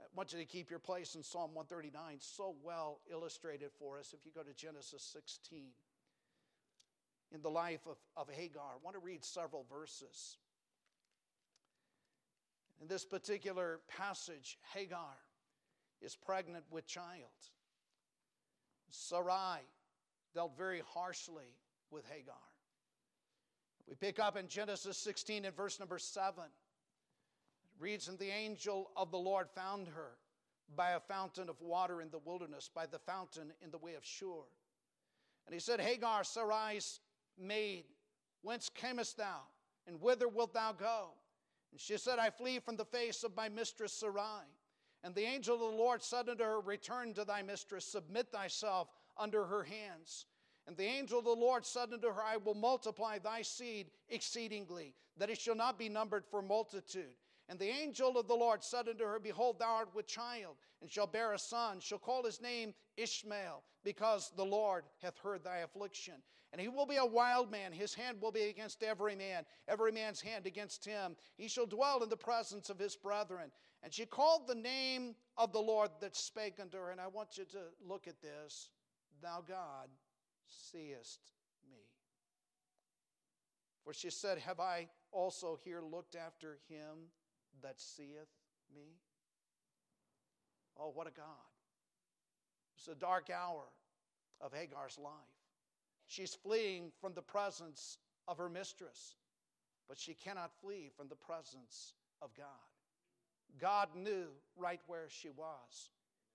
I 0.00 0.04
want 0.14 0.32
you 0.32 0.38
to 0.38 0.44
keep 0.44 0.70
your 0.70 0.78
place 0.78 1.14
in 1.14 1.22
Psalm 1.22 1.54
139, 1.54 2.18
so 2.20 2.54
well 2.62 3.00
illustrated 3.10 3.70
for 3.78 3.98
us 3.98 4.14
if 4.18 4.24
you 4.24 4.32
go 4.34 4.42
to 4.42 4.54
Genesis 4.54 5.02
16 5.02 5.72
in 7.34 7.42
the 7.42 7.50
life 7.50 7.86
of, 7.86 7.96
of 8.16 8.32
Hagar. 8.32 8.62
I 8.62 8.84
want 8.84 8.96
to 8.96 9.04
read 9.04 9.24
several 9.24 9.66
verses. 9.70 10.38
In 12.80 12.88
this 12.88 13.04
particular 13.04 13.80
passage, 13.88 14.58
Hagar 14.74 15.16
is 16.02 16.14
pregnant 16.14 16.64
with 16.70 16.86
child. 16.86 17.30
Sarai 18.90 19.60
dealt 20.34 20.56
very 20.56 20.82
harshly 20.94 21.56
with 21.90 22.04
Hagar. 22.10 22.34
We 23.88 23.94
pick 23.94 24.18
up 24.18 24.36
in 24.36 24.48
Genesis 24.48 24.98
16 24.98 25.44
and 25.44 25.56
verse 25.56 25.78
number 25.78 25.98
7. 25.98 26.44
It 26.44 27.82
reads, 27.82 28.08
And 28.08 28.18
the 28.18 28.30
angel 28.30 28.90
of 28.96 29.10
the 29.10 29.18
Lord 29.18 29.48
found 29.54 29.88
her 29.88 30.18
by 30.74 30.90
a 30.90 31.00
fountain 31.00 31.48
of 31.48 31.60
water 31.60 32.02
in 32.02 32.10
the 32.10 32.18
wilderness, 32.18 32.68
by 32.74 32.86
the 32.86 32.98
fountain 32.98 33.52
in 33.62 33.70
the 33.70 33.78
way 33.78 33.94
of 33.94 34.04
Shur. 34.04 34.44
And 35.46 35.54
he 35.54 35.60
said, 35.60 35.80
Hagar, 35.80 36.24
Sarai's 36.24 37.00
maid, 37.38 37.84
whence 38.42 38.68
camest 38.68 39.16
thou? 39.16 39.40
And 39.86 40.00
whither 40.00 40.28
wilt 40.28 40.54
thou 40.54 40.72
go? 40.72 41.10
And 41.72 41.80
she 41.80 41.96
said, 41.96 42.18
I 42.18 42.30
flee 42.30 42.58
from 42.58 42.76
the 42.76 42.84
face 42.84 43.22
of 43.22 43.36
my 43.36 43.48
mistress 43.48 43.92
Sarai. 43.92 44.44
And 45.04 45.14
the 45.14 45.24
angel 45.24 45.54
of 45.54 45.60
the 45.60 45.66
Lord 45.66 46.02
said 46.02 46.28
unto 46.28 46.42
her, 46.42 46.60
Return 46.60 47.14
to 47.14 47.24
thy 47.24 47.42
mistress, 47.42 47.84
submit 47.84 48.28
thyself 48.32 48.88
under 49.16 49.44
her 49.44 49.62
hands. 49.62 50.26
And 50.66 50.76
the 50.76 50.84
angel 50.84 51.20
of 51.20 51.24
the 51.24 51.30
Lord 51.30 51.64
said 51.64 51.92
unto 51.92 52.08
her, 52.08 52.22
I 52.22 52.38
will 52.38 52.54
multiply 52.54 53.18
thy 53.18 53.42
seed 53.42 53.90
exceedingly, 54.08 54.94
that 55.16 55.30
it 55.30 55.38
shall 55.38 55.54
not 55.54 55.78
be 55.78 55.88
numbered 55.88 56.24
for 56.26 56.42
multitude. 56.42 57.14
And 57.48 57.58
the 57.58 57.68
angel 57.68 58.18
of 58.18 58.26
the 58.26 58.34
Lord 58.34 58.64
said 58.64 58.88
unto 58.88 59.04
her, 59.04 59.20
Behold, 59.20 59.60
thou 59.60 59.76
art 59.76 59.94
with 59.94 60.06
child, 60.06 60.56
and 60.80 60.90
shall 60.90 61.06
bear 61.06 61.32
a 61.32 61.38
son, 61.38 61.78
shall 61.78 61.98
call 61.98 62.24
his 62.24 62.40
name 62.40 62.74
Ishmael, 62.96 63.62
because 63.84 64.32
the 64.36 64.44
Lord 64.44 64.84
hath 65.00 65.18
heard 65.18 65.44
thy 65.44 65.58
affliction. 65.58 66.14
And 66.52 66.60
he 66.60 66.68
will 66.68 66.86
be 66.86 66.96
a 66.96 67.06
wild 67.06 67.50
man. 67.50 67.72
His 67.72 67.94
hand 67.94 68.20
will 68.20 68.32
be 68.32 68.44
against 68.44 68.82
every 68.82 69.14
man, 69.14 69.44
every 69.68 69.92
man's 69.92 70.20
hand 70.20 70.46
against 70.46 70.84
him. 70.84 71.16
He 71.36 71.48
shall 71.48 71.66
dwell 71.66 72.02
in 72.02 72.08
the 72.08 72.16
presence 72.16 72.70
of 72.70 72.78
his 72.78 72.96
brethren. 72.96 73.50
And 73.82 73.92
she 73.92 74.06
called 74.06 74.46
the 74.46 74.54
name 74.54 75.14
of 75.36 75.52
the 75.52 75.60
Lord 75.60 75.90
that 76.00 76.16
spake 76.16 76.58
unto 76.60 76.78
her. 76.78 76.90
And 76.90 77.00
I 77.00 77.08
want 77.08 77.36
you 77.36 77.44
to 77.44 77.58
look 77.86 78.08
at 78.08 78.22
this. 78.22 78.70
Thou 79.22 79.44
God 79.46 79.88
seest 80.46 81.20
me. 81.70 81.78
For 83.84 83.92
she 83.92 84.10
said, 84.10 84.38
Have 84.38 84.60
I 84.60 84.88
also 85.12 85.58
here 85.62 85.82
looked 85.82 86.16
after 86.16 86.58
him 86.68 87.10
that 87.62 87.80
seeth 87.80 88.32
me? 88.74 88.98
Oh, 90.78 90.90
what 90.94 91.06
a 91.06 91.10
God. 91.10 91.26
It's 92.76 92.88
a 92.88 92.94
dark 92.94 93.30
hour 93.30 93.64
of 94.40 94.52
Hagar's 94.52 94.98
life. 94.98 95.12
She's 96.06 96.34
fleeing 96.34 96.92
from 97.00 97.14
the 97.14 97.22
presence 97.22 97.98
of 98.28 98.38
her 98.38 98.48
mistress, 98.48 99.16
but 99.88 99.98
she 99.98 100.14
cannot 100.14 100.52
flee 100.60 100.90
from 100.96 101.08
the 101.08 101.16
presence 101.16 101.94
of 102.22 102.34
God. 102.36 102.46
God 103.58 103.88
knew 103.96 104.26
right 104.56 104.80
where 104.86 105.06
she 105.08 105.30
was 105.30 105.90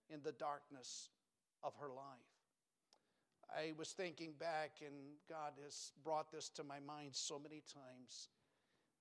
in 0.09 0.21
the 0.23 0.31
darkness 0.31 1.09
of 1.63 1.73
her 1.75 1.89
life. 1.89 2.31
I 3.55 3.73
was 3.77 3.89
thinking 3.89 4.33
back, 4.39 4.77
and 4.85 4.95
God 5.29 5.53
has 5.63 5.91
brought 6.03 6.31
this 6.31 6.49
to 6.51 6.63
my 6.63 6.79
mind 6.79 7.09
so 7.11 7.37
many 7.37 7.61
times. 7.73 8.29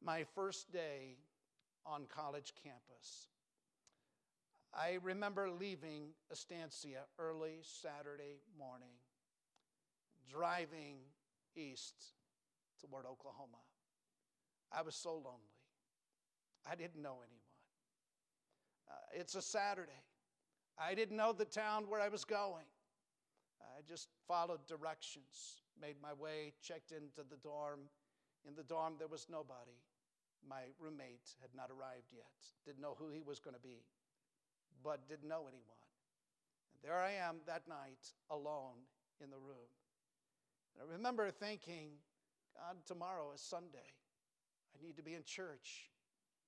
My 0.03 0.25
first 0.35 0.73
day 0.73 1.17
on 1.87 2.07
college 2.07 2.53
campus. 2.63 3.29
I 4.73 4.99
remember 5.03 5.51
leaving 5.51 6.11
Estancia 6.31 7.01
early 7.19 7.59
Saturday 7.63 8.41
morning 8.59 8.95
driving 10.31 10.99
east 11.57 11.95
toward 12.81 13.05
Oklahoma. 13.05 13.59
I 14.73 14.83
was 14.83 14.95
so 14.95 15.15
lonely. 15.15 15.57
I 16.71 16.77
didn't 16.77 17.03
know 17.03 17.15
anyone. 17.15 17.41
Uh, 18.89 19.21
it's 19.21 19.35
a 19.35 19.43
Saturday. 19.43 19.91
I 20.79 20.95
didn't 20.95 21.17
know 21.17 21.33
the 21.33 21.45
town 21.45 21.85
where 21.89 22.01
I 22.01 22.09
was 22.09 22.25
going. 22.25 22.65
I 23.61 23.83
just 23.89 24.09
followed 24.29 24.67
directions, 24.67 25.63
made 25.81 25.97
my 26.03 26.13
way, 26.13 26.53
checked 26.63 26.93
into 26.93 27.29
the 27.29 27.37
dorm. 27.43 27.81
In 28.47 28.55
the 28.55 28.63
dorm, 28.63 28.95
there 28.99 29.09
was 29.09 29.27
nobody. 29.31 29.79
My 30.49 30.73
roommate 30.79 31.37
had 31.41 31.51
not 31.55 31.71
arrived 31.71 32.13
yet, 32.13 32.41
didn't 32.65 32.81
know 32.81 32.97
who 32.99 33.11
he 33.11 33.23
was 33.23 33.39
going 33.39 33.55
to 33.55 33.63
be, 33.63 33.85
but 34.83 35.09
didn't 35.09 35.29
know 35.29 35.47
anyone. 35.47 35.85
And 36.75 36.83
there 36.83 36.99
I 36.99 37.13
am 37.13 37.41
that 37.47 37.69
night 37.69 38.13
alone 38.31 38.89
in 39.23 39.31
the 39.31 39.39
room. 39.39 39.71
And 40.75 40.89
I 40.89 40.93
remember 40.93 41.31
thinking, 41.31 41.91
God, 42.57 42.77
tomorrow 42.87 43.33
is 43.35 43.41
Sunday. 43.41 43.93
I 44.75 44.83
need 44.83 44.97
to 44.97 45.03
be 45.03 45.15
in 45.15 45.25
church, 45.25 45.91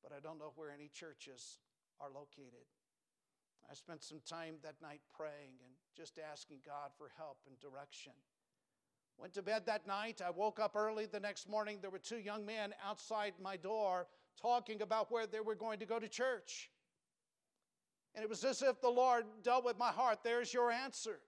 but 0.02 0.12
I 0.12 0.20
don't 0.20 0.38
know 0.38 0.52
where 0.56 0.70
any 0.70 0.88
churches 0.88 1.58
are 2.00 2.10
located. 2.10 2.66
I 3.70 3.74
spent 3.74 4.02
some 4.02 4.20
time 4.26 4.56
that 4.62 4.80
night 4.82 5.00
praying 5.14 5.60
and 5.62 5.72
just 5.96 6.18
asking 6.18 6.58
God 6.66 6.90
for 6.98 7.10
help 7.16 7.38
and 7.46 7.58
direction. 7.60 8.12
Went 9.18 9.34
to 9.34 9.42
bed 9.42 9.66
that 9.66 9.86
night. 9.86 10.20
I 10.24 10.30
woke 10.30 10.58
up 10.58 10.74
early 10.74 11.06
the 11.06 11.20
next 11.20 11.48
morning. 11.48 11.78
There 11.80 11.90
were 11.90 11.98
two 11.98 12.18
young 12.18 12.44
men 12.44 12.74
outside 12.84 13.34
my 13.40 13.56
door 13.56 14.08
talking 14.40 14.82
about 14.82 15.12
where 15.12 15.26
they 15.26 15.40
were 15.40 15.54
going 15.54 15.78
to 15.78 15.86
go 15.86 15.98
to 15.98 16.08
church. 16.08 16.70
And 18.14 18.22
it 18.22 18.28
was 18.28 18.44
as 18.44 18.62
if 18.62 18.80
the 18.80 18.90
Lord 18.90 19.24
dealt 19.42 19.64
with 19.64 19.78
my 19.78 19.90
heart. 19.90 20.18
There's 20.22 20.52
your 20.52 20.70
answer. 20.70 21.20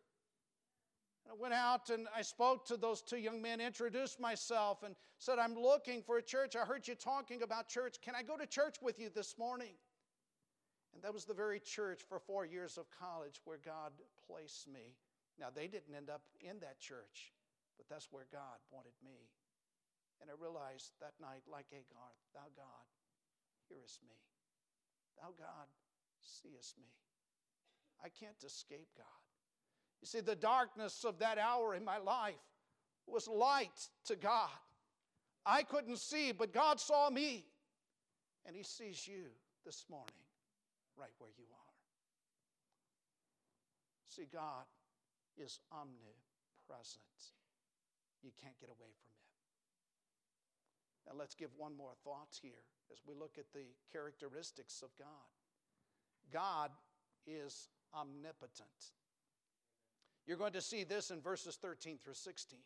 And 1.25 1.33
I 1.33 1.41
went 1.41 1.55
out 1.55 1.89
and 1.91 2.07
I 2.15 2.23
spoke 2.23 2.67
to 2.67 2.77
those 2.77 3.01
two 3.01 3.17
young 3.17 3.41
men, 3.41 3.61
introduced 3.61 4.21
myself, 4.21 4.83
and 4.83 4.95
said, 5.19 5.39
I'm 5.39 5.55
looking 5.55 6.03
for 6.03 6.19
a 6.19 6.23
church. 6.23 6.57
I 6.57 6.65
heard 6.65 6.87
you 6.87 6.95
talking 6.95 7.43
about 7.43 7.69
church. 7.69 7.97
Can 8.03 8.15
I 8.15 8.23
go 8.23 8.37
to 8.37 8.47
church 8.47 8.77
with 8.83 8.99
you 8.99 9.09
this 9.15 9.39
morning? 9.39 9.75
And 10.93 11.03
that 11.03 11.13
was 11.13 11.25
the 11.25 11.35
very 11.35 11.59
church 11.59 12.03
for 12.09 12.19
four 12.19 12.45
years 12.45 12.77
of 12.77 12.87
college 12.91 13.41
where 13.45 13.59
God 13.65 13.93
placed 14.27 14.69
me. 14.69 14.95
Now, 15.39 15.47
they 15.53 15.67
didn't 15.67 15.95
end 15.95 16.11
up 16.11 16.23
in 16.41 16.61
that 16.61 16.79
church, 16.79 17.33
but 17.77 17.89
that's 17.89 18.09
where 18.11 18.27
God 18.33 18.59
wanted 18.71 18.95
me. 19.03 19.31
And 20.21 20.31
I 20.31 20.35
realized 20.41 20.93
that 21.01 21.15
night, 21.21 21.43
like 21.51 21.67
Hagar, 21.71 22.11
Thou 22.35 22.49
God, 22.57 22.87
hearest 23.69 24.01
me. 24.03 24.17
Thou 25.21 25.35
God, 25.37 25.69
seest 26.21 26.79
me. 26.79 26.93
I 28.03 28.09
can't 28.09 28.43
escape 28.45 28.89
God. 28.97 29.23
You 30.01 30.07
see, 30.07 30.21
the 30.21 30.37
darkness 30.37 31.05
of 31.05 31.19
that 31.19 31.39
hour 31.39 31.75
in 31.75 31.85
my 31.85 31.99
life 31.99 32.35
was 33.07 33.29
light 33.29 33.89
to 34.07 34.17
God. 34.17 34.51
I 35.47 35.63
couldn't 35.63 35.99
see, 35.99 36.33
but 36.33 36.53
God 36.53 36.81
saw 36.81 37.11
me. 37.11 37.45
And 38.47 38.55
He 38.55 38.63
sees 38.63 39.07
you 39.07 39.25
this 39.65 39.85
morning, 39.91 40.13
right 40.97 41.13
where 41.19 41.31
you 41.37 41.45
are. 41.45 41.75
See, 44.09 44.27
God 44.33 44.65
is 45.37 45.61
omnipresent. 45.73 47.03
You 48.25 48.33
can't 48.41 48.59
get 48.59 48.71
away 48.71 48.91
from 48.99 49.11
it. 49.13 49.25
Now, 51.07 51.13
let's 51.19 51.35
give 51.35 51.51
one 51.57 51.77
more 51.77 51.93
thought 52.03 52.39
here 52.41 52.65
as 52.91 52.99
we 53.07 53.15
look 53.15 53.37
at 53.39 53.53
the 53.53 53.67
characteristics 53.93 54.83
of 54.83 54.89
God. 54.99 55.07
God 56.33 56.71
is 57.27 57.69
omnipotent. 57.95 58.93
You're 60.27 60.39
going 60.39 60.55
to 60.55 60.63
see 60.63 60.85
this 60.85 61.11
in 61.11 61.21
verses 61.21 61.57
13 61.57 61.99
through 62.03 62.15
16. 62.15 62.59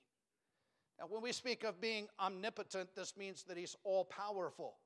Now, 1.00 1.06
when 1.08 1.22
we 1.22 1.32
speak 1.32 1.64
of 1.64 1.80
being 1.80 2.06
omnipotent, 2.20 2.94
this 2.94 3.16
means 3.16 3.42
that 3.44 3.56
he's 3.56 3.76
all 3.82 4.04
powerful. 4.04 4.76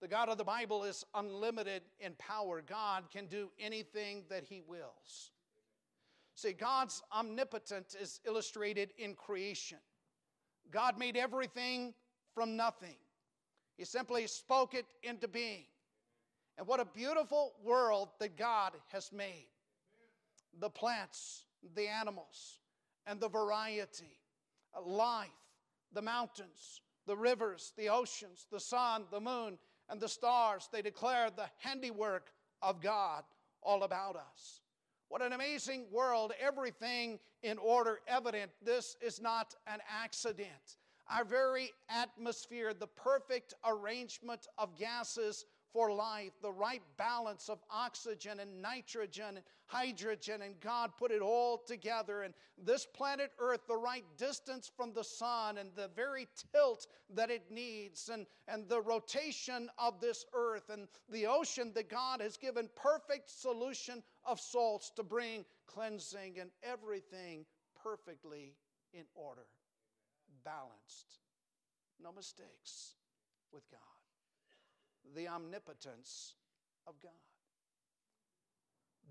The 0.00 0.08
God 0.08 0.28
of 0.28 0.38
the 0.38 0.44
Bible 0.44 0.84
is 0.84 1.04
unlimited 1.14 1.82
in 2.00 2.14
power. 2.14 2.62
God 2.62 3.04
can 3.12 3.26
do 3.26 3.50
anything 3.58 4.24
that 4.30 4.44
he 4.44 4.62
wills. 4.66 5.32
See, 6.34 6.52
God's 6.52 7.02
omnipotent 7.12 7.96
is 8.00 8.20
illustrated 8.24 8.92
in 8.96 9.14
creation. 9.14 9.78
God 10.70 10.98
made 10.98 11.16
everything 11.16 11.94
from 12.34 12.56
nothing. 12.56 12.96
He 13.76 13.84
simply 13.84 14.26
spoke 14.26 14.74
it 14.74 14.86
into 15.02 15.28
being. 15.28 15.64
And 16.56 16.66
what 16.66 16.80
a 16.80 16.84
beautiful 16.84 17.54
world 17.62 18.08
that 18.18 18.36
God 18.36 18.72
has 18.88 19.12
made. 19.12 19.46
The 20.58 20.70
plants, 20.70 21.44
the 21.74 21.86
animals, 21.86 22.58
and 23.06 23.20
the 23.20 23.28
variety, 23.28 24.18
uh, 24.76 24.82
life, 24.82 25.28
the 25.92 26.02
mountains, 26.02 26.82
the 27.06 27.16
rivers, 27.16 27.72
the 27.76 27.88
oceans, 27.88 28.46
the 28.50 28.60
sun, 28.60 29.04
the 29.10 29.20
moon, 29.20 29.58
and 29.88 30.00
the 30.00 30.08
stars. 30.08 30.68
They 30.72 30.82
declare 30.82 31.30
the 31.30 31.48
handiwork 31.58 32.32
of 32.60 32.80
God 32.80 33.22
all 33.62 33.84
about 33.84 34.16
us. 34.16 34.60
What 35.08 35.22
an 35.22 35.32
amazing 35.32 35.86
world, 35.90 36.32
everything 36.38 37.18
in 37.42 37.56
order, 37.58 38.00
evident. 38.06 38.50
This 38.62 38.96
is 39.00 39.20
not 39.20 39.54
an 39.66 39.80
accident. 40.02 40.76
Our 41.10 41.24
very 41.24 41.70
atmosphere, 41.88 42.74
the 42.74 42.88
perfect 42.88 43.54
arrangement 43.64 44.46
of 44.58 44.76
gases 44.76 45.46
for 45.72 45.92
life, 45.92 46.32
the 46.42 46.52
right 46.52 46.82
balance 46.96 47.48
of 47.48 47.58
oxygen 47.70 48.40
and 48.40 48.62
nitrogen 48.62 49.36
and 49.36 49.44
hydrogen, 49.66 50.42
and 50.42 50.58
God 50.60 50.92
put 50.98 51.10
it 51.10 51.20
all 51.20 51.58
together. 51.58 52.22
And 52.22 52.34
this 52.56 52.86
planet 52.86 53.32
Earth, 53.38 53.60
the 53.68 53.76
right 53.76 54.04
distance 54.16 54.70
from 54.74 54.92
the 54.92 55.04
sun, 55.04 55.58
and 55.58 55.70
the 55.74 55.90
very 55.94 56.26
tilt 56.52 56.86
that 57.14 57.30
it 57.30 57.50
needs, 57.50 58.08
and, 58.08 58.26
and 58.46 58.68
the 58.68 58.80
rotation 58.80 59.68
of 59.78 60.00
this 60.00 60.24
earth, 60.34 60.70
and 60.70 60.88
the 61.10 61.26
ocean 61.26 61.72
that 61.74 61.90
God 61.90 62.20
has 62.20 62.36
given 62.36 62.68
perfect 62.74 63.30
solution 63.30 64.02
of 64.24 64.40
salts 64.40 64.90
to 64.96 65.02
bring 65.02 65.44
cleansing 65.66 66.38
and 66.40 66.50
everything 66.62 67.44
perfectly 67.82 68.54
in 68.94 69.04
order, 69.14 69.46
balanced, 70.44 71.18
no 72.02 72.10
mistakes 72.12 72.94
with 73.52 73.68
God 73.70 73.97
the 75.14 75.28
omnipotence 75.28 76.34
of 76.86 76.94
God. 77.02 77.12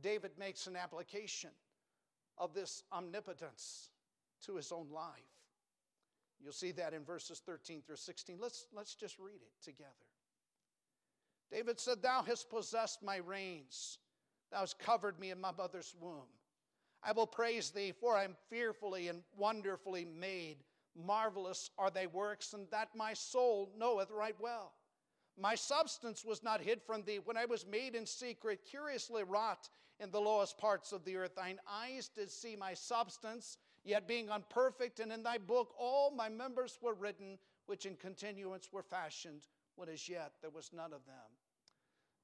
David 0.01 0.31
makes 0.37 0.67
an 0.67 0.75
application 0.75 1.49
of 2.37 2.53
this 2.53 2.83
omnipotence 2.91 3.89
to 4.45 4.55
his 4.55 4.71
own 4.71 4.87
life. 4.91 5.11
You'll 6.39 6.53
see 6.53 6.71
that 6.73 6.93
in 6.93 7.03
verses 7.03 7.41
13 7.45 7.81
through 7.81 7.95
16. 7.95 8.37
Let's, 8.39 8.67
let's 8.73 8.95
just 8.95 9.17
read 9.17 9.41
it 9.41 9.63
together. 9.63 9.91
David 11.51 11.79
said, 11.79 12.01
Thou 12.01 12.21
hast 12.23 12.49
possessed 12.49 13.01
my 13.01 13.17
reins, 13.17 13.97
thou 14.51 14.59
hast 14.59 14.77
covered 14.79 15.19
me 15.19 15.31
in 15.31 15.41
my 15.41 15.51
mother's 15.51 15.95
womb. 15.99 16.27
I 17.03 17.11
will 17.11 17.27
praise 17.27 17.69
thee, 17.69 17.91
for 17.91 18.15
I 18.15 18.23
am 18.23 18.35
fearfully 18.49 19.07
and 19.07 19.21
wonderfully 19.37 20.05
made. 20.05 20.57
Marvelous 20.95 21.69
are 21.77 21.91
thy 21.91 22.07
works, 22.07 22.53
and 22.53 22.67
that 22.71 22.89
my 22.95 23.13
soul 23.13 23.71
knoweth 23.77 24.09
right 24.11 24.35
well. 24.39 24.73
My 25.39 25.53
substance 25.53 26.25
was 26.25 26.41
not 26.41 26.61
hid 26.61 26.81
from 26.81 27.03
thee 27.03 27.19
when 27.23 27.37
I 27.37 27.45
was 27.45 27.65
made 27.65 27.93
in 27.93 28.05
secret, 28.07 28.65
curiously 28.69 29.23
wrought 29.23 29.69
in 29.99 30.09
the 30.09 30.19
lowest 30.19 30.57
parts 30.57 30.91
of 30.91 31.05
the 31.05 31.15
earth. 31.15 31.35
Thine 31.35 31.59
eyes 31.69 32.09
did 32.09 32.31
see 32.31 32.55
my 32.55 32.73
substance, 32.73 33.57
yet 33.83 34.07
being 34.07 34.31
unperfect, 34.31 34.99
and 34.99 35.11
in 35.11 35.21
thy 35.21 35.37
book 35.37 35.73
all 35.77 36.11
my 36.11 36.27
members 36.27 36.79
were 36.81 36.95
written, 36.95 37.37
which 37.67 37.85
in 37.85 37.95
continuance 37.95 38.69
were 38.71 38.81
fashioned, 38.81 39.47
when 39.75 39.89
as 39.89 40.09
yet 40.09 40.33
there 40.41 40.49
was 40.49 40.71
none 40.73 40.91
of 40.91 41.05
them. 41.05 41.15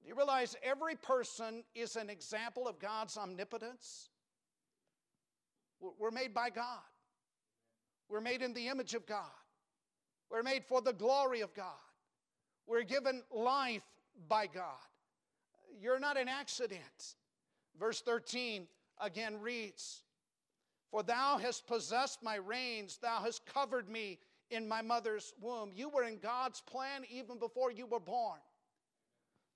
Do 0.02 0.10
you 0.10 0.15
realize 0.15 0.56
every 0.63 0.95
person 0.95 1.63
is 1.76 1.95
an 1.95 2.10
example 2.10 2.67
of 2.67 2.80
God's 2.80 3.15
omnipotence? 3.15 4.10
We're 5.99 6.12
made 6.12 6.34
by 6.34 6.49
God. 6.49 6.82
We're 8.10 8.21
made 8.21 8.41
in 8.41 8.54
the 8.54 8.67
image 8.67 8.95
of 8.95 9.06
God. 9.06 9.32
We're 10.30 10.43
made 10.43 10.65
for 10.65 10.82
the 10.82 10.93
glory 10.93 11.41
of 11.41 11.54
God. 11.54 11.73
We're 12.67 12.84
given 12.84 13.23
life 13.32 13.84
by 14.28 14.47
God. 14.47 14.63
You're 15.80 15.99
not 15.99 16.17
an 16.17 16.28
accident. 16.28 17.15
Verse 17.80 18.02
13 18.02 18.67
again 19.02 19.39
reads 19.41 20.04
For 20.91 21.04
thou 21.04 21.38
hast 21.38 21.67
possessed 21.67 22.23
my 22.23 22.36
reins, 22.36 22.99
thou 23.02 23.21
hast 23.21 23.45
covered 23.45 23.89
me 23.89 24.19
in 24.49 24.67
my 24.67 24.82
mother's 24.82 25.34
womb. 25.41 25.71
You 25.73 25.89
were 25.89 26.04
in 26.04 26.19
God's 26.19 26.62
plan 26.62 27.04
even 27.10 27.39
before 27.39 27.71
you 27.71 27.86
were 27.86 27.99
born. 27.99 28.39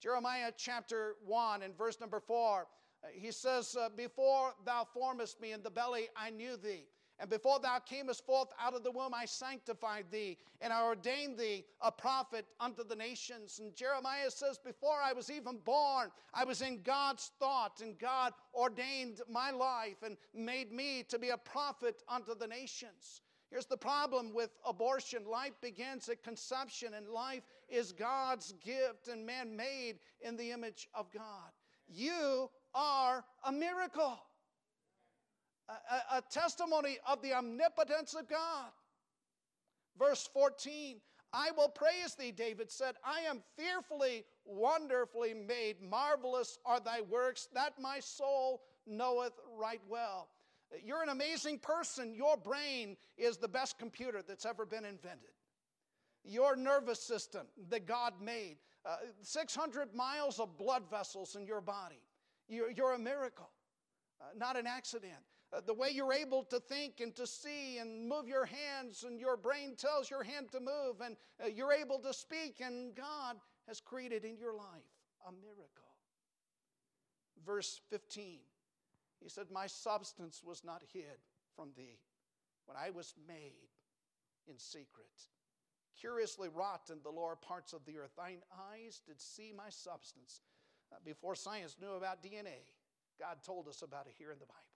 Jeremiah 0.01 0.51
chapter 0.55 1.15
1 1.25 1.63
and 1.63 1.75
verse 1.77 1.99
number 1.99 2.19
4, 2.19 2.61
uh, 2.61 3.07
he 3.13 3.31
says, 3.31 3.75
Before 3.95 4.53
thou 4.65 4.85
formest 4.93 5.41
me 5.41 5.53
in 5.53 5.63
the 5.63 5.71
belly, 5.71 6.07
I 6.15 6.29
knew 6.29 6.57
thee. 6.57 6.87
And 7.19 7.29
before 7.29 7.59
thou 7.59 7.79
camest 7.79 8.25
forth 8.25 8.49
out 8.59 8.75
of 8.75 8.83
the 8.83 8.91
womb, 8.91 9.13
I 9.13 9.25
sanctified 9.25 10.05
thee, 10.11 10.37
and 10.61 10.71
I 10.71 10.83
ordained 10.83 11.37
thee 11.37 11.65
a 11.81 11.91
prophet 11.91 12.45
unto 12.59 12.83
the 12.83 12.95
nations. 12.95 13.59
And 13.59 13.75
Jeremiah 13.75 14.29
says, 14.29 14.59
Before 14.59 14.99
I 15.03 15.13
was 15.13 15.31
even 15.31 15.57
born, 15.57 16.11
I 16.33 16.43
was 16.43 16.61
in 16.61 16.83
God's 16.83 17.31
thought, 17.39 17.81
and 17.81 17.97
God 17.97 18.33
ordained 18.53 19.21
my 19.27 19.49
life 19.49 20.03
and 20.03 20.17
made 20.33 20.71
me 20.71 21.03
to 21.09 21.17
be 21.17 21.29
a 21.29 21.37
prophet 21.37 22.03
unto 22.07 22.35
the 22.35 22.47
nations. 22.47 23.21
Here's 23.49 23.65
the 23.65 23.77
problem 23.77 24.33
with 24.33 24.51
abortion 24.65 25.25
life 25.25 25.53
begins 25.61 26.09
at 26.09 26.21
conception, 26.21 26.93
and 26.93 27.07
life 27.07 27.43
is 27.67 27.93
God's 27.93 28.53
gift, 28.63 29.07
and 29.07 29.25
man 29.25 29.55
made 29.55 29.99
in 30.21 30.35
the 30.37 30.51
image 30.51 30.87
of 30.93 31.11
God. 31.11 31.51
You 31.87 32.51
are 32.75 33.23
a 33.45 33.51
miracle 33.51 34.19
a, 35.69 36.17
a 36.17 36.21
testimony 36.29 36.97
of 37.07 37.21
the 37.21 37.33
omnipotence 37.33 38.13
of 38.13 38.27
God. 38.27 38.71
Verse 39.97 40.29
14 40.33 41.01
I 41.33 41.51
will 41.57 41.67
praise 41.67 42.15
thee, 42.17 42.31
David 42.31 42.71
said. 42.71 42.95
I 43.03 43.19
am 43.21 43.43
fearfully, 43.57 44.23
wonderfully 44.45 45.33
made. 45.33 45.81
Marvelous 45.81 46.57
are 46.65 46.79
thy 46.79 47.01
works, 47.01 47.49
that 47.53 47.73
my 47.79 47.99
soul 47.99 48.61
knoweth 48.85 49.33
right 49.57 49.81
well. 49.89 50.29
You're 50.83 51.03
an 51.03 51.09
amazing 51.09 51.59
person. 51.59 52.13
Your 52.15 52.37
brain 52.37 52.95
is 53.17 53.37
the 53.37 53.47
best 53.47 53.77
computer 53.77 54.21
that's 54.25 54.45
ever 54.45 54.65
been 54.65 54.85
invented. 54.85 55.31
Your 56.23 56.55
nervous 56.55 57.01
system 57.01 57.47
that 57.69 57.85
God 57.85 58.13
made, 58.21 58.57
uh, 58.85 58.97
600 59.21 59.93
miles 59.93 60.39
of 60.39 60.57
blood 60.57 60.83
vessels 60.89 61.35
in 61.35 61.45
your 61.45 61.61
body. 61.61 62.01
You're, 62.47 62.71
you're 62.71 62.93
a 62.93 62.99
miracle, 62.99 63.49
uh, 64.21 64.25
not 64.37 64.57
an 64.57 64.67
accident. 64.67 65.13
Uh, 65.53 65.61
the 65.65 65.73
way 65.73 65.89
you're 65.91 66.13
able 66.13 66.43
to 66.43 66.59
think 66.59 66.99
and 66.99 67.15
to 67.15 67.25
see 67.25 67.77
and 67.77 68.07
move 68.09 68.27
your 68.27 68.45
hands, 68.45 69.03
and 69.03 69.19
your 69.19 69.37
brain 69.37 69.75
tells 69.77 70.09
your 70.09 70.23
hand 70.23 70.51
to 70.51 70.59
move, 70.59 70.99
and 71.03 71.15
uh, 71.41 71.47
you're 71.47 71.71
able 71.71 71.99
to 71.99 72.13
speak, 72.13 72.61
and 72.61 72.93
God 72.95 73.37
has 73.67 73.79
created 73.79 74.25
in 74.25 74.37
your 74.37 74.53
life 74.53 74.91
a 75.27 75.31
miracle. 75.31 75.87
Verse 77.45 77.79
15 77.89 78.39
he 79.21 79.29
said, 79.29 79.47
My 79.51 79.67
substance 79.67 80.41
was 80.43 80.63
not 80.63 80.83
hid 80.93 81.19
from 81.55 81.69
thee 81.75 81.99
when 82.65 82.77
I 82.77 82.89
was 82.91 83.13
made 83.27 83.69
in 84.47 84.57
secret. 84.57 85.07
Curiously 85.99 86.49
wrought 86.49 86.89
in 86.91 86.99
the 87.03 87.09
lower 87.09 87.35
parts 87.35 87.73
of 87.73 87.83
the 87.85 87.97
earth, 87.97 88.11
thine 88.15 88.41
eyes 88.71 89.01
did 89.05 89.19
see 89.19 89.51
my 89.55 89.69
substance. 89.69 90.41
Uh, 90.91 90.97
before 91.03 91.35
science 91.35 91.75
knew 91.81 91.93
about 91.93 92.23
DNA, 92.23 92.71
God 93.19 93.37
told 93.43 93.67
us 93.67 93.81
about 93.81 94.05
it 94.07 94.13
here 94.17 94.31
in 94.31 94.39
the 94.39 94.45
Bible. 94.45 94.66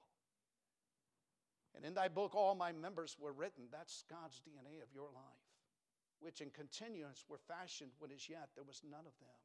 And 1.76 1.86
in 1.86 1.94
thy 1.94 2.08
book, 2.08 2.36
all 2.36 2.56
my 2.56 2.72
members 2.72 3.16
were 3.20 3.32
written. 3.32 3.66
That's 3.72 4.04
God's 4.10 4.42
DNA 4.42 4.84
of 4.84 4.94
your 4.94 5.10
life, 5.14 5.48
which 6.20 6.42
in 6.42 6.50
continuance 6.50 7.24
were 7.30 7.40
fashioned 7.48 7.92
when 8.00 8.12
as 8.12 8.28
yet 8.28 8.50
there 8.56 8.66
was 8.66 8.82
none 8.84 9.08
of 9.08 9.18
them. 9.20 9.40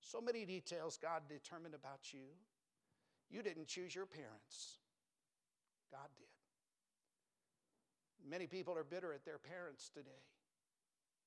So 0.00 0.20
many 0.20 0.44
details 0.44 0.98
God 1.00 1.22
determined 1.28 1.74
about 1.74 2.12
you. 2.12 2.36
You 3.30 3.42
didn't 3.42 3.66
choose 3.66 3.94
your 3.94 4.06
parents, 4.06 4.78
God 5.90 6.08
did. 6.18 6.28
Many 8.28 8.46
people 8.46 8.76
are 8.76 8.84
bitter 8.84 9.12
at 9.12 9.24
their 9.24 9.38
parents 9.38 9.90
today 9.92 10.24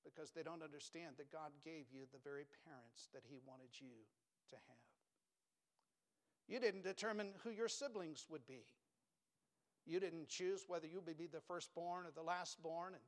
because 0.04 0.32
they 0.32 0.44
don't 0.44 0.64
understand 0.64 1.16
that 1.18 1.32
God 1.32 1.52
gave 1.66 1.86
you 1.92 2.06
the 2.12 2.22
very 2.24 2.46
parents 2.66 3.10
that 3.14 3.24
He 3.28 3.40
wanted 3.46 3.70
you 3.74 4.06
to 4.50 4.56
have. 4.56 4.88
You 6.48 6.60
didn't 6.60 6.84
determine 6.84 7.34
who 7.44 7.50
your 7.50 7.68
siblings 7.68 8.26
would 8.30 8.46
be. 8.48 8.66
You 9.88 10.02
didn't 10.02 10.28
choose 10.28 10.66
whether 10.68 10.86
you 10.86 11.00
would 11.00 11.18
be 11.18 11.28
the 11.28 11.40
firstborn 11.40 12.06
or 12.06 12.12
the 12.14 12.22
lastborn, 12.22 12.88
and 12.88 13.06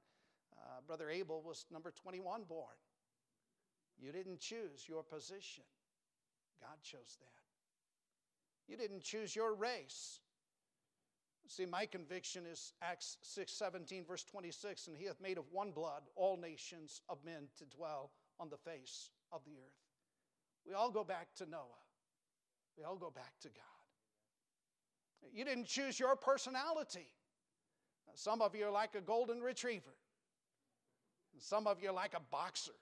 uh, 0.58 0.80
Brother 0.88 1.10
Abel 1.10 1.42
was 1.46 1.66
number 1.72 1.92
21 1.92 2.44
born. 2.48 2.76
You 4.00 4.14
didn't 4.14 4.40
choose 4.40 4.88
your 4.88 5.04
position, 5.04 5.66
God 6.62 6.82
chose 6.82 7.18
that. 7.20 8.72
You 8.72 8.78
didn't 8.78 9.02
choose 9.02 9.36
your 9.36 9.54
race. 9.54 10.22
See, 11.48 11.66
my 11.66 11.88
conviction 11.88 12.46
is 12.46 12.74
Acts 12.82 13.18
6 13.24 13.52
17, 13.52 14.06
verse 14.06 14.24
26, 14.24 14.88
and 14.88 14.96
he 14.96 15.06
hath 15.06 15.20
made 15.20 15.40
of 15.40 15.46
one 15.52 15.72
blood 15.72 16.04
all 16.16 16.38
nations 16.38 17.02
of 17.10 17.18
men 17.26 17.48
to 17.58 17.66
dwell 17.66 18.12
on 18.40 18.50
the 18.50 18.58
face 18.58 19.10
of 19.32 19.42
the 19.46 19.54
earth. 19.54 19.80
We 20.66 20.74
all 20.74 20.92
go 20.92 21.04
back 21.04 21.30
to 21.38 21.50
Noah, 21.50 21.84
we 22.78 22.84
all 22.84 22.98
go 22.98 23.10
back 23.10 23.34
to 23.42 23.48
God. 23.50 23.79
You 25.34 25.46
didn't 25.46 25.66
choose 25.66 26.00
your 26.00 26.16
personality. 26.16 27.08
Some 28.16 28.42
of 28.42 28.56
you 28.56 28.66
are 28.66 28.72
like 28.72 28.96
a 28.96 29.02
golden 29.02 29.42
retriever, 29.42 29.96
some 31.38 31.68
of 31.68 31.82
you 31.82 31.90
are 31.90 31.94
like 31.94 32.14
a 32.14 32.22
boxer. 32.32 32.74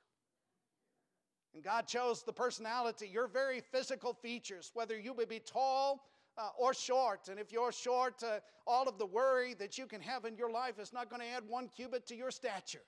And 1.54 1.63
God 1.63 1.88
chose 1.88 2.23
the 2.23 2.34
personality, 2.34 3.08
your 3.08 3.28
very 3.28 3.62
physical 3.62 4.13
features, 4.13 4.71
whether 4.73 4.97
you 4.97 5.13
would 5.13 5.30
be 5.30 5.39
tall 5.39 6.08
uh, 6.38 6.50
or 6.58 6.73
short. 6.73 7.30
And 7.30 7.39
if 7.39 7.52
you're 7.52 7.71
short, 7.71 8.21
uh, 8.21 8.39
all 8.67 8.88
of 8.88 8.97
the 8.97 9.06
worry 9.06 9.54
that 9.56 9.78
you 9.78 9.88
can 9.88 10.02
have 10.02 10.26
in 10.26 10.36
your 10.36 10.52
life 10.52 10.78
is 10.78 10.93
not 10.93 11.10
going 11.10 11.21
to 11.21 11.28
add 11.28 11.43
one 11.47 11.69
cubit 11.76 12.06
to 12.08 12.15
your 12.15 12.32
stature. 12.32 12.84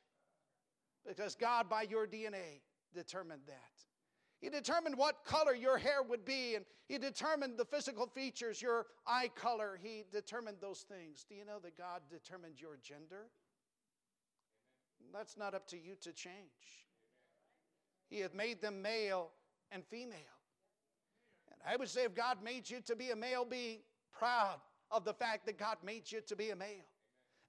Because 1.08 1.36
God, 1.36 1.70
by 1.70 1.84
your 1.84 2.06
DNA, 2.06 2.62
determined 2.94 3.42
that. 3.48 3.89
He 4.40 4.50
determined 4.50 4.98
what 4.98 5.26
color 5.26 5.54
your 5.54 5.78
hair 5.78 6.02
would 6.02 6.24
be, 6.24 6.56
and 6.56 6.66
He 6.88 6.98
determined 6.98 7.58
the 7.58 7.66
physical 7.66 8.08
features, 8.08 8.62
your 8.62 8.86
eye 9.06 9.30
color. 9.36 9.78
He 9.82 10.06
determined 10.12 10.58
those 10.62 10.86
things. 10.88 11.26
Do 11.28 11.36
you 11.36 11.46
know 11.46 11.60
that 11.64 11.78
God 11.78 12.02
determined 12.10 12.62
your 12.62 12.78
gender? 12.82 13.28
That's 15.14 15.38
not 15.38 15.54
up 15.54 15.68
to 15.70 15.78
you 15.78 15.96
to 16.02 16.14
change. 16.14 16.86
He 18.10 18.20
hath 18.20 18.34
made 18.34 18.62
them 18.62 18.82
male 18.82 19.32
and 19.72 19.84
female. 19.86 20.16
And 21.52 21.62
I 21.68 21.76
would 21.76 21.90
say 21.90 22.04
if 22.04 22.16
God 22.16 22.38
made 22.44 22.70
you 22.70 22.80
to 22.82 22.96
be 22.96 23.12
a 23.12 23.16
male, 23.16 23.46
be 23.46 23.82
proud 24.18 24.60
of 24.92 25.04
the 25.06 25.14
fact 25.14 25.46
that 25.46 25.58
God 25.58 25.78
made 25.84 26.12
you 26.12 26.22
to 26.22 26.36
be 26.36 26.50
a 26.52 26.56
male. 26.56 26.88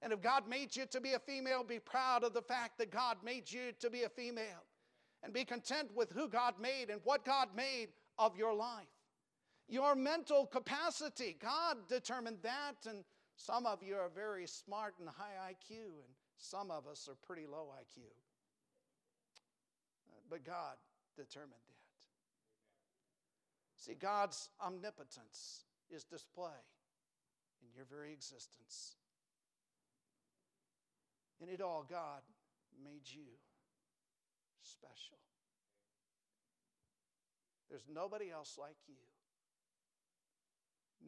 And 0.01 0.11
if 0.11 0.21
God 0.21 0.47
made 0.47 0.75
you 0.75 0.85
to 0.87 0.99
be 0.99 1.13
a 1.13 1.19
female, 1.19 1.63
be 1.63 1.79
proud 1.79 2.23
of 2.23 2.33
the 2.33 2.41
fact 2.41 2.77
that 2.79 2.91
God 2.91 3.17
made 3.23 3.51
you 3.51 3.71
to 3.79 3.89
be 3.89 4.03
a 4.03 4.09
female. 4.09 4.63
And 5.23 5.33
be 5.33 5.45
content 5.45 5.89
with 5.95 6.11
who 6.11 6.27
God 6.27 6.55
made 6.59 6.89
and 6.89 6.99
what 7.03 7.25
God 7.25 7.49
made 7.55 7.89
of 8.17 8.35
your 8.37 8.53
life. 8.53 8.87
Your 9.67 9.95
mental 9.95 10.45
capacity, 10.45 11.37
God 11.39 11.77
determined 11.87 12.39
that. 12.43 12.85
And 12.87 13.03
some 13.35 13.65
of 13.65 13.83
you 13.83 13.95
are 13.95 14.09
very 14.09 14.47
smart 14.47 14.95
and 14.99 15.07
high 15.07 15.51
IQ, 15.51 15.75
and 15.75 16.13
some 16.37 16.71
of 16.71 16.87
us 16.87 17.07
are 17.07 17.15
pretty 17.25 17.47
low 17.47 17.69
IQ. 17.79 18.01
Uh, 20.07 20.19
but 20.29 20.43
God 20.43 20.75
determined 21.15 21.51
that. 21.51 21.71
See, 23.77 23.93
God's 23.93 24.49
omnipotence 24.63 25.65
is 25.89 26.03
display 26.03 26.49
in 27.63 27.69
your 27.75 27.85
very 27.85 28.11
existence. 28.11 28.95
In 31.41 31.49
it 31.49 31.61
all, 31.61 31.85
God 31.89 32.21
made 32.83 33.01
you 33.05 33.23
special. 34.63 35.17
There's 37.69 37.85
nobody 37.91 38.31
else 38.31 38.57
like 38.59 38.75
you. 38.87 38.95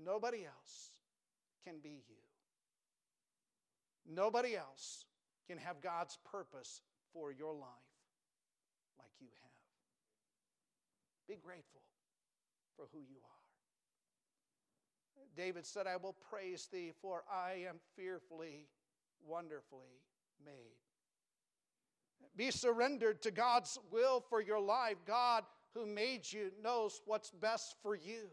Nobody 0.03 0.45
else 0.45 0.89
can 1.65 1.75
be 1.83 2.03
you. 2.07 2.23
Nobody 4.09 4.55
else 4.55 5.05
can 5.47 5.57
have 5.57 5.81
God's 5.81 6.17
purpose 6.31 6.81
for 7.13 7.31
your 7.31 7.53
life 7.53 7.69
like 8.97 9.11
you 9.19 9.27
have. 9.41 9.51
Be 11.27 11.35
grateful 11.35 11.81
for 12.75 12.87
who 12.91 12.99
you 12.99 13.17
are. 13.23 13.33
David 15.35 15.65
said, 15.65 15.87
I 15.87 15.97
will 15.97 16.15
praise 16.29 16.67
thee, 16.71 16.91
for 17.01 17.23
I 17.31 17.65
am 17.67 17.77
fearfully, 17.95 18.67
wonderfully 19.25 20.01
made. 20.45 20.82
Be 22.35 22.51
surrendered 22.51 23.21
to 23.23 23.31
God's 23.31 23.77
will 23.91 24.23
for 24.29 24.41
your 24.41 24.59
life. 24.59 24.97
God, 25.05 25.43
who 25.73 25.85
made 25.85 26.31
you, 26.31 26.51
knows 26.61 27.01
what's 27.05 27.31
best 27.31 27.75
for 27.81 27.95
you. 27.95 28.29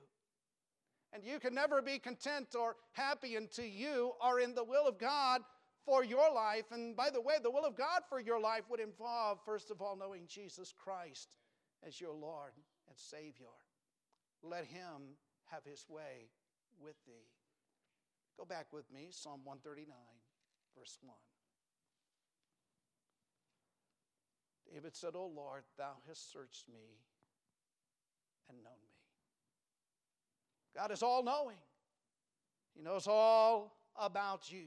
And 1.12 1.24
you 1.24 1.40
can 1.40 1.54
never 1.54 1.82
be 1.82 1.98
content 1.98 2.54
or 2.58 2.76
happy 2.92 3.36
until 3.36 3.64
you 3.64 4.12
are 4.20 4.38
in 4.38 4.54
the 4.54 4.64
will 4.64 4.86
of 4.86 4.98
God 4.98 5.42
for 5.84 6.04
your 6.04 6.32
life. 6.32 6.66
And 6.70 6.96
by 6.96 7.10
the 7.10 7.20
way, 7.20 7.34
the 7.42 7.50
will 7.50 7.64
of 7.64 7.76
God 7.76 8.02
for 8.08 8.20
your 8.20 8.40
life 8.40 8.64
would 8.70 8.80
involve, 8.80 9.40
first 9.44 9.70
of 9.70 9.82
all, 9.82 9.96
knowing 9.96 10.22
Jesus 10.28 10.72
Christ 10.72 11.36
as 11.86 12.00
your 12.00 12.14
Lord 12.14 12.52
and 12.88 12.96
Savior. 12.96 13.46
Let 14.42 14.64
Him 14.64 15.16
have 15.50 15.64
His 15.64 15.84
way 15.88 16.30
with 16.80 16.96
thee. 17.06 17.30
Go 18.38 18.44
back 18.44 18.66
with 18.72 18.90
me, 18.92 19.08
Psalm 19.10 19.40
139, 19.44 19.96
verse 20.76 20.98
1. 21.02 21.14
David 24.72 24.94
said, 24.94 25.14
O 25.14 25.26
Lord, 25.26 25.62
thou 25.76 25.92
hast 26.06 26.32
searched 26.32 26.68
me 26.68 27.00
and 28.48 28.62
known 28.62 28.72
me. 28.82 28.94
God 30.74 30.92
is 30.92 31.02
all 31.02 31.22
knowing, 31.22 31.56
He 32.74 32.82
knows 32.82 33.06
all 33.06 33.76
about 33.96 34.50
you. 34.50 34.66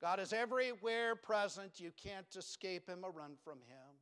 God 0.00 0.18
is 0.18 0.32
everywhere 0.32 1.14
present. 1.14 1.78
You 1.78 1.92
can't 2.02 2.26
escape 2.36 2.88
Him 2.88 3.00
or 3.04 3.12
run 3.12 3.34
from 3.44 3.58
Him. 3.58 3.96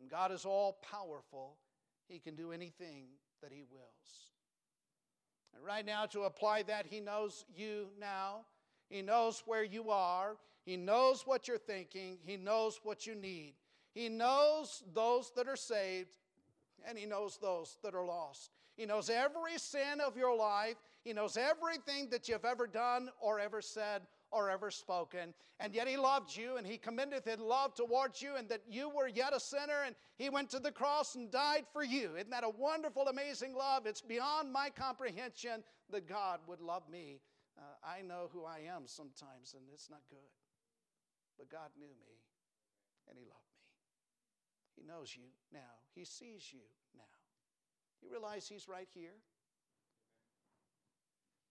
And 0.00 0.10
God 0.10 0.32
is 0.32 0.44
all 0.44 0.78
powerful. 0.82 1.58
He 2.08 2.18
can 2.18 2.34
do 2.34 2.50
anything 2.50 3.04
that 3.40 3.52
He 3.52 3.62
wills. 3.70 4.30
And 5.54 5.64
right 5.64 5.86
now, 5.86 6.06
to 6.06 6.22
apply 6.22 6.62
that, 6.64 6.86
He 6.86 7.00
knows 7.00 7.44
you 7.54 7.88
now. 8.00 8.46
He 8.90 9.00
knows 9.00 9.42
where 9.46 9.64
you 9.64 9.90
are. 9.90 10.36
He 10.66 10.76
knows 10.76 11.22
what 11.26 11.48
you're 11.48 11.56
thinking. 11.56 12.18
He 12.22 12.36
knows 12.36 12.80
what 12.82 13.06
you 13.06 13.14
need. 13.14 13.54
He 13.94 14.08
knows 14.08 14.82
those 14.92 15.32
that 15.36 15.48
are 15.48 15.56
saved, 15.56 16.16
and 16.86 16.98
He 16.98 17.06
knows 17.06 17.38
those 17.40 17.78
that 17.82 17.94
are 17.94 18.04
lost. 18.04 18.50
He 18.76 18.86
knows 18.86 19.08
every 19.08 19.58
sin 19.58 20.00
of 20.04 20.16
your 20.16 20.36
life. 20.36 20.76
He 21.04 21.12
knows 21.12 21.36
everything 21.36 22.08
that 22.10 22.28
you've 22.28 22.44
ever 22.44 22.66
done 22.66 23.10
or 23.20 23.40
ever 23.40 23.62
said 23.62 24.02
or 24.30 24.50
ever 24.50 24.70
spoken. 24.70 25.34
And 25.58 25.74
yet 25.74 25.88
he 25.88 25.96
loved 25.96 26.34
you, 26.34 26.56
and 26.56 26.66
he 26.66 26.78
commendeth 26.78 27.26
his 27.26 27.38
love 27.38 27.74
towards 27.74 28.22
you, 28.22 28.36
and 28.36 28.48
that 28.48 28.62
you 28.68 28.88
were 28.88 29.08
yet 29.08 29.34
a 29.34 29.40
sinner, 29.40 29.82
and 29.84 29.94
he 30.16 30.30
went 30.30 30.48
to 30.50 30.58
the 30.58 30.72
cross 30.72 31.14
and 31.14 31.30
died 31.30 31.64
for 31.72 31.84
you. 31.84 32.16
Isn't 32.16 32.30
that 32.30 32.44
a 32.44 32.48
wonderful, 32.48 33.08
amazing 33.08 33.54
love? 33.54 33.86
It's 33.86 34.00
beyond 34.00 34.52
my 34.52 34.70
comprehension 34.70 35.62
that 35.90 36.08
God 36.08 36.40
would 36.46 36.60
love 36.60 36.88
me. 36.90 37.20
Uh, 37.60 37.76
I 37.84 38.00
know 38.00 38.30
who 38.32 38.44
I 38.44 38.64
am 38.74 38.86
sometimes, 38.86 39.54
and 39.54 39.62
it's 39.72 39.90
not 39.90 40.00
good. 40.08 40.32
But 41.36 41.50
God 41.50 41.70
knew 41.78 41.92
me, 42.00 42.24
and 43.08 43.18
he 43.18 43.24
loved 43.24 43.52
me. 43.52 44.80
He 44.80 44.82
knows 44.88 45.14
you 45.14 45.28
now, 45.52 45.84
he 45.94 46.04
sees 46.04 46.48
you 46.52 46.64
now. 46.96 47.02
You 48.02 48.10
realize 48.10 48.48
he's 48.48 48.66
right 48.66 48.88
here? 48.94 49.20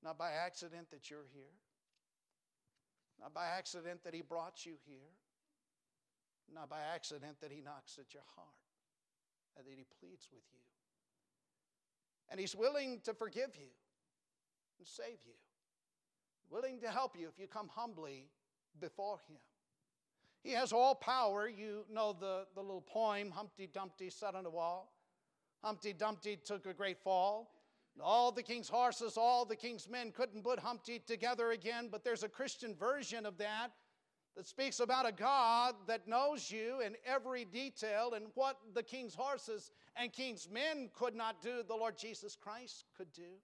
Not 0.03 0.18
by 0.18 0.32
accident 0.32 0.89
that 0.91 1.10
you're 1.10 1.28
here. 1.34 1.53
Not 3.20 3.34
by 3.34 3.47
accident 3.47 4.03
that 4.03 4.14
He 4.14 4.22
brought 4.22 4.66
you 4.66 4.76
here. 4.88 5.12
Not 6.53 6.70
by 6.70 6.80
accident 6.95 7.38
that 7.41 7.51
He 7.51 7.62
knocks 7.62 7.99
at 7.99 8.14
your 8.14 8.24
heart 8.36 8.47
and 9.57 9.68
that 9.68 9.78
He 9.78 9.86
pleads 9.99 10.28
with 10.32 10.43
you. 10.53 10.64
And 12.32 12.39
He's 12.39 12.55
willing 12.55 13.01
to 13.03 13.14
forgive 13.14 13.55
you 13.55 13.72
and 14.80 14.88
save 14.88 15.20
you, 15.26 15.36
willing 16.50 16.80
to 16.82 16.89
help 16.89 17.18
you 17.18 17.28
if 17.28 17.39
you 17.39 17.47
come 17.47 17.70
humbly 17.74 18.28
before 18.80 19.20
Him. 19.28 19.38
He 20.43 20.52
has 20.52 20.72
all 20.72 20.95
power. 20.95 21.50
You 21.50 21.86
know 21.91 22.16
the, 22.18 22.45
the 22.56 22.62
little 22.62 22.82
poem, 22.82 23.32
Humpty 23.32 23.68
Dumpty 23.72 24.10
sat 24.10 24.36
on 24.36 24.43
the 24.43 24.50
wall. 24.50 24.93
Humpty 25.64 25.93
Dumpty 25.93 26.38
took 26.38 26.66
a 26.66 26.74
great 26.74 27.00
fall. 27.00 27.52
And 27.95 28.04
All 28.04 28.32
the 28.32 28.43
king's 28.43 28.70
horses, 28.70 29.18
all 29.18 29.45
the 29.45 29.56
king's 29.56 29.89
men 29.89 30.12
couldn't 30.12 30.43
put 30.43 30.60
Humpty 30.60 31.00
together 31.00 31.52
again, 31.52 31.89
but 31.91 32.04
there's 32.04 32.24
a 32.24 32.30
Christian 32.30 32.74
version 32.76 33.26
of 33.26 33.38
that 33.39 33.70
that 34.38 34.47
speaks 34.47 34.80
about 34.80 35.08
a 35.08 35.12
God 35.12 35.76
that 35.88 36.08
knows 36.08 36.50
you 36.50 36.80
in 36.82 36.95
every 37.06 37.43
detail 37.43 38.14
and 38.16 38.28
what 38.36 38.58
the 38.74 38.84
king's 38.84 39.14
horses 39.14 39.72
and 39.97 40.14
king's 40.14 40.47
men 40.50 40.89
could 40.93 41.16
not 41.16 41.41
do, 41.41 41.64
the 41.68 41.76
Lord 41.76 41.97
Jesus 41.97 42.38
Christ 42.38 42.86
could 42.95 43.12
do. 43.12 43.39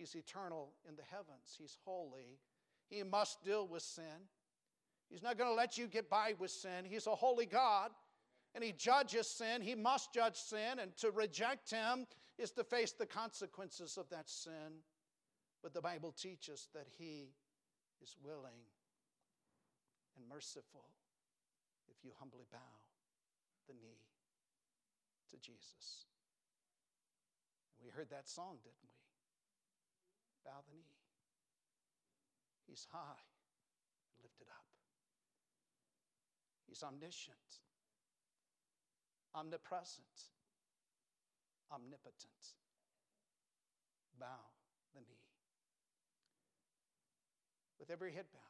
He's 0.00 0.14
eternal 0.14 0.72
in 0.88 0.96
the 0.96 1.02
heavens, 1.10 1.58
He's 1.58 1.76
holy. 1.84 2.38
He 2.88 3.02
must 3.02 3.44
deal 3.44 3.68
with 3.68 3.82
sin. 3.82 4.28
He's 5.10 5.22
not 5.22 5.36
going 5.36 5.50
to 5.50 5.54
let 5.54 5.76
you 5.76 5.86
get 5.88 6.08
by 6.08 6.34
with 6.38 6.50
sin. 6.50 6.86
He's 6.88 7.06
a 7.06 7.14
holy 7.14 7.44
God 7.44 7.90
and 8.54 8.64
He 8.64 8.72
judges 8.72 9.28
sin. 9.28 9.60
He 9.60 9.74
must 9.74 10.14
judge 10.14 10.36
sin, 10.36 10.78
and 10.80 10.96
to 10.96 11.10
reject 11.10 11.70
Him 11.70 12.06
is 12.38 12.50
to 12.52 12.64
face 12.64 12.92
the 12.92 13.04
consequences 13.04 13.98
of 13.98 14.08
that 14.08 14.28
sin. 14.28 14.82
But 15.62 15.74
the 15.74 15.82
Bible 15.82 16.12
teaches 16.12 16.68
that 16.74 16.86
He 16.98 17.34
is 18.02 18.16
willing 18.24 18.64
and 20.16 20.26
merciful 20.28 20.86
if 21.90 22.02
you 22.02 22.12
humbly 22.18 22.46
bow 22.50 22.58
the 23.68 23.74
knee 23.74 24.06
to 25.30 25.36
Jesus. 25.36 26.06
We 27.84 27.90
heard 27.90 28.08
that 28.10 28.28
song, 28.28 28.56
didn't 28.62 28.82
we? 28.82 28.99
Bow 30.50 30.66
the 30.66 30.74
knee. 30.74 30.98
He's 32.66 32.84
high 32.90 33.22
and 34.10 34.18
lifted 34.24 34.50
up. 34.50 34.66
He's 36.66 36.82
omniscient, 36.82 37.62
omnipresent, 39.32 40.34
omnipotent. 41.70 42.58
Bow 44.18 44.50
the 44.92 45.00
knee. 45.00 45.22
With 47.78 47.90
every 47.90 48.10
head 48.12 48.26
bowed 48.32 48.49